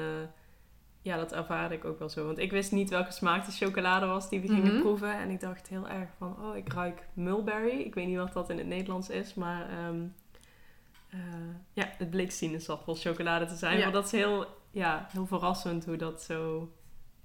ja, 1.02 1.17
dat 1.17 1.32
ervaarde 1.34 1.75
ik 1.75 1.86
ook 1.86 1.99
wel 1.99 2.10
zo. 2.10 2.25
Want 2.25 2.38
ik 2.38 2.52
wist 2.52 2.71
niet 2.71 2.89
welke 2.89 3.12
smaak 3.12 3.45
de 3.45 3.52
chocolade 3.52 4.06
was 4.06 4.30
die 4.30 4.39
we 4.41 4.47
gingen 4.47 4.71
Mhm. 4.73 4.82
proeven. 4.82 5.13
En 5.17 5.30
ik 5.30 5.39
dacht 5.39 5.67
heel 5.67 5.88
erg 5.88 6.10
van, 6.17 6.36
oh, 6.41 6.56
ik 6.56 6.73
ruik 6.73 7.08
mulberry. 7.13 7.80
Ik 7.80 7.93
weet 7.95 8.08
niet 8.08 8.17
wat 8.17 8.34
dat 8.34 8.49
in 8.49 8.58
het 8.58 8.67
Nederlands 8.67 9.10
is, 9.10 9.34
maar 9.34 9.69
ehm, 9.69 10.02
eh, 11.10 11.19
ja, 11.74 11.89
het 11.98 12.10
bleek 12.10 12.32
sinaasappel 12.32 12.95
chocolade 12.95 13.45
te 13.45 13.56
zijn. 13.56 13.78
Ja. 13.78 13.84
Maar 13.84 13.93
dat 13.93 14.06
is 14.06 14.12
heel, 14.12 14.45
ja, 14.72 15.08
heel 15.12 15.26
verrassend 15.28 15.86
hoe 15.86 15.98
dat 15.98 16.22
zo, 16.24 16.72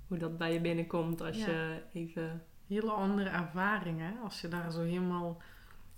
hoe 0.08 0.18
dat 0.18 0.38
bij 0.38 0.52
je 0.52 0.60
binnenkomt 0.60 1.20
als 1.20 1.36
Ja. 1.36 1.46
je 1.46 1.82
even... 1.92 2.44
Hele 2.68 2.90
andere 2.90 3.28
ervaring, 3.28 4.00
hè? 4.00 4.10
Als 4.24 4.40
je 4.40 4.48
daar 4.48 4.70
zo 4.72 4.80
helemaal 4.80 5.42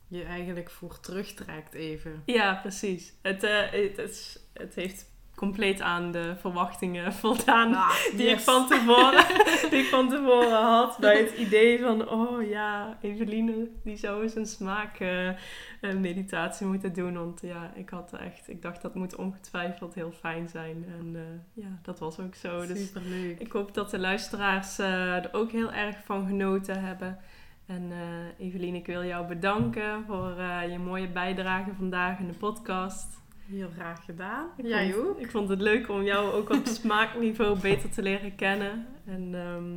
je 0.08 0.22
eigenlijk 0.24 0.70
voor 0.70 1.00
terugtrekt 1.00 1.74
even. 1.74 2.22
Ja, 2.24 2.54
precies. 2.54 3.14
Het, 3.22 3.42
eh, 3.42 3.60
het, 3.70 3.96
het, 3.96 4.10
is- 4.10 4.38
het 4.52 4.74
heeft 4.74 5.10
compleet 5.36 5.80
aan 5.80 6.12
de 6.12 6.34
verwachtingen 6.40 7.12
voldaan 7.22 7.74
Ah, 7.74 7.90
die, 8.16 8.28
ik 8.28 8.40
van 8.40 8.68
tevoren, 8.68 9.24
die 9.70 9.78
ik 9.78 9.86
van 9.86 10.08
tevoren 10.08 10.62
had. 10.62 10.96
Bij 11.00 11.18
het 11.18 11.36
idee 11.36 11.80
van, 11.80 12.08
oh 12.08 12.48
ja, 12.48 12.98
Eveline, 13.00 13.68
die 13.84 13.96
zou 13.96 14.22
eens 14.22 14.34
een 14.34 14.46
smaakmeditatie 14.46 16.66
moeten 16.66 16.92
doen. 16.92 17.14
Want 17.14 17.40
ja, 17.42 17.72
ik 17.74 17.88
had 17.88 18.12
echt, 18.12 18.48
ik 18.48 18.62
dacht 18.62 18.82
dat 18.82 18.94
moet 18.94 19.16
ongetwijfeld 19.16 19.94
heel 19.94 20.12
fijn 20.12 20.48
zijn. 20.48 20.84
En 20.98 21.16
eh, 21.16 21.22
ja, 21.64 21.78
dat 21.82 21.98
was 21.98 22.20
ook 22.20 22.34
zo. 22.34 22.66
Dus 22.66 22.86
Superleuk. 22.86 23.40
ik 23.40 23.52
hoop 23.52 23.74
dat 23.74 23.90
de 23.90 23.98
luisteraars 23.98 24.78
eh, 24.78 25.16
er 25.16 25.28
ook 25.32 25.50
heel 25.50 25.72
erg 25.72 25.96
van 26.04 26.26
genoten 26.26 26.84
hebben. 26.84 27.18
En 27.66 27.90
eh 27.90 28.46
Eveline, 28.46 28.76
ik 28.76 28.86
wil 28.86 29.04
jou 29.04 29.26
bedanken 29.26 30.04
voor 30.06 30.38
eh, 30.38 30.70
je 30.70 30.78
mooie 30.78 31.08
bijdrage 31.08 31.74
vandaag 31.74 32.18
in 32.18 32.26
de 32.26 32.34
podcast. 32.34 33.24
Heel 33.46 33.70
graag 33.74 34.04
gedaan. 34.04 34.46
Ik 34.56 34.66
Jij 34.66 34.92
vond, 34.92 35.06
ook. 35.06 35.18
Ik 35.18 35.30
vond 35.30 35.48
het 35.48 35.60
leuk 35.60 35.88
om 35.88 36.02
jou 36.02 36.32
ook 36.32 36.50
op 36.50 36.66
smaakniveau 36.80 37.58
beter 37.60 37.90
te 37.90 38.02
leren 38.02 38.34
kennen. 38.34 38.86
En 39.04 39.34
ehm, 39.34 39.74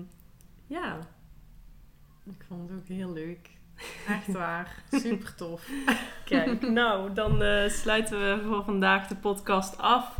ja, 0.68 0.98
Ik 2.26 2.46
vond 2.48 2.70
het 2.70 2.80
ook 2.80 2.88
heel 2.88 3.14
leuk. 3.14 3.50
Echt 4.08 4.32
waar. 4.32 4.84
Super 4.92 5.36
tof. 5.36 5.70
kijk. 6.26 6.70
nou, 6.70 7.14
dan 7.14 7.44
eh, 7.44 7.70
sluiten 7.70 8.20
we 8.20 8.42
voor 8.48 8.64
vandaag 8.64 9.08
de 9.08 9.16
podcast 9.16 9.78
af. 9.78 10.16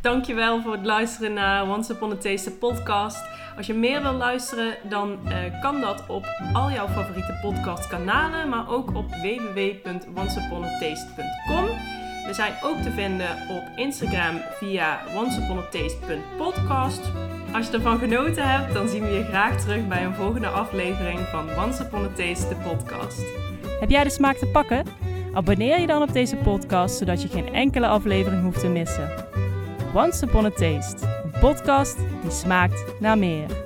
Dankjewel 0.00 0.62
voor 0.62 0.72
het 0.72 0.84
luisteren 0.84 1.32
naar 1.32 1.68
Once 1.68 1.92
Upon 1.92 2.12
a 2.12 2.16
Taste 2.16 2.52
podcast. 2.52 3.24
Als 3.56 3.66
je 3.66 3.74
meer 3.74 4.02
wil 4.02 4.12
luisteren, 4.12 4.76
dan 4.88 5.28
eh, 5.28 5.60
kan 5.60 5.80
dat 5.80 6.04
op 6.08 6.26
al 6.52 6.70
jouw 6.70 6.88
favoriete 6.88 7.38
podcastkanalen, 7.42 8.48
maar 8.48 8.68
ook 8.68 8.94
op 8.94 9.10
www.onceuponataste.com. 9.10 11.73
Zijn 12.34 12.54
ook 12.62 12.76
te 12.76 12.90
vinden 12.90 13.48
op 13.48 13.62
Instagram 13.76 14.40
via 14.58 15.00
onceuponataste.podcast. 15.16 17.00
Als 17.52 17.66
je 17.66 17.72
ervan 17.72 17.98
genoten 17.98 18.50
hebt, 18.50 18.74
dan 18.74 18.88
zien 18.88 19.02
we 19.02 19.08
je 19.08 19.24
graag 19.24 19.60
terug 19.60 19.88
bij 19.88 20.04
een 20.04 20.14
volgende 20.14 20.48
aflevering 20.48 21.18
van 21.18 21.48
Once 21.64 21.82
Upon 21.82 22.04
a 22.04 22.08
Taste, 22.08 22.48
de 22.48 22.56
podcast. 22.56 23.22
Heb 23.80 23.90
jij 23.90 24.04
de 24.04 24.10
smaak 24.10 24.36
te 24.36 24.46
pakken? 24.46 24.86
Abonneer 25.32 25.80
je 25.80 25.86
dan 25.86 26.02
op 26.02 26.12
deze 26.12 26.36
podcast, 26.36 26.96
zodat 26.96 27.22
je 27.22 27.28
geen 27.28 27.52
enkele 27.52 27.86
aflevering 27.86 28.42
hoeft 28.42 28.60
te 28.60 28.68
missen. 28.68 29.10
Once 29.94 30.26
Upon 30.26 30.44
a 30.44 30.50
Taste, 30.50 31.06
een 31.24 31.40
podcast 31.40 31.96
die 32.22 32.30
smaakt 32.30 33.00
naar 33.00 33.18
meer. 33.18 33.63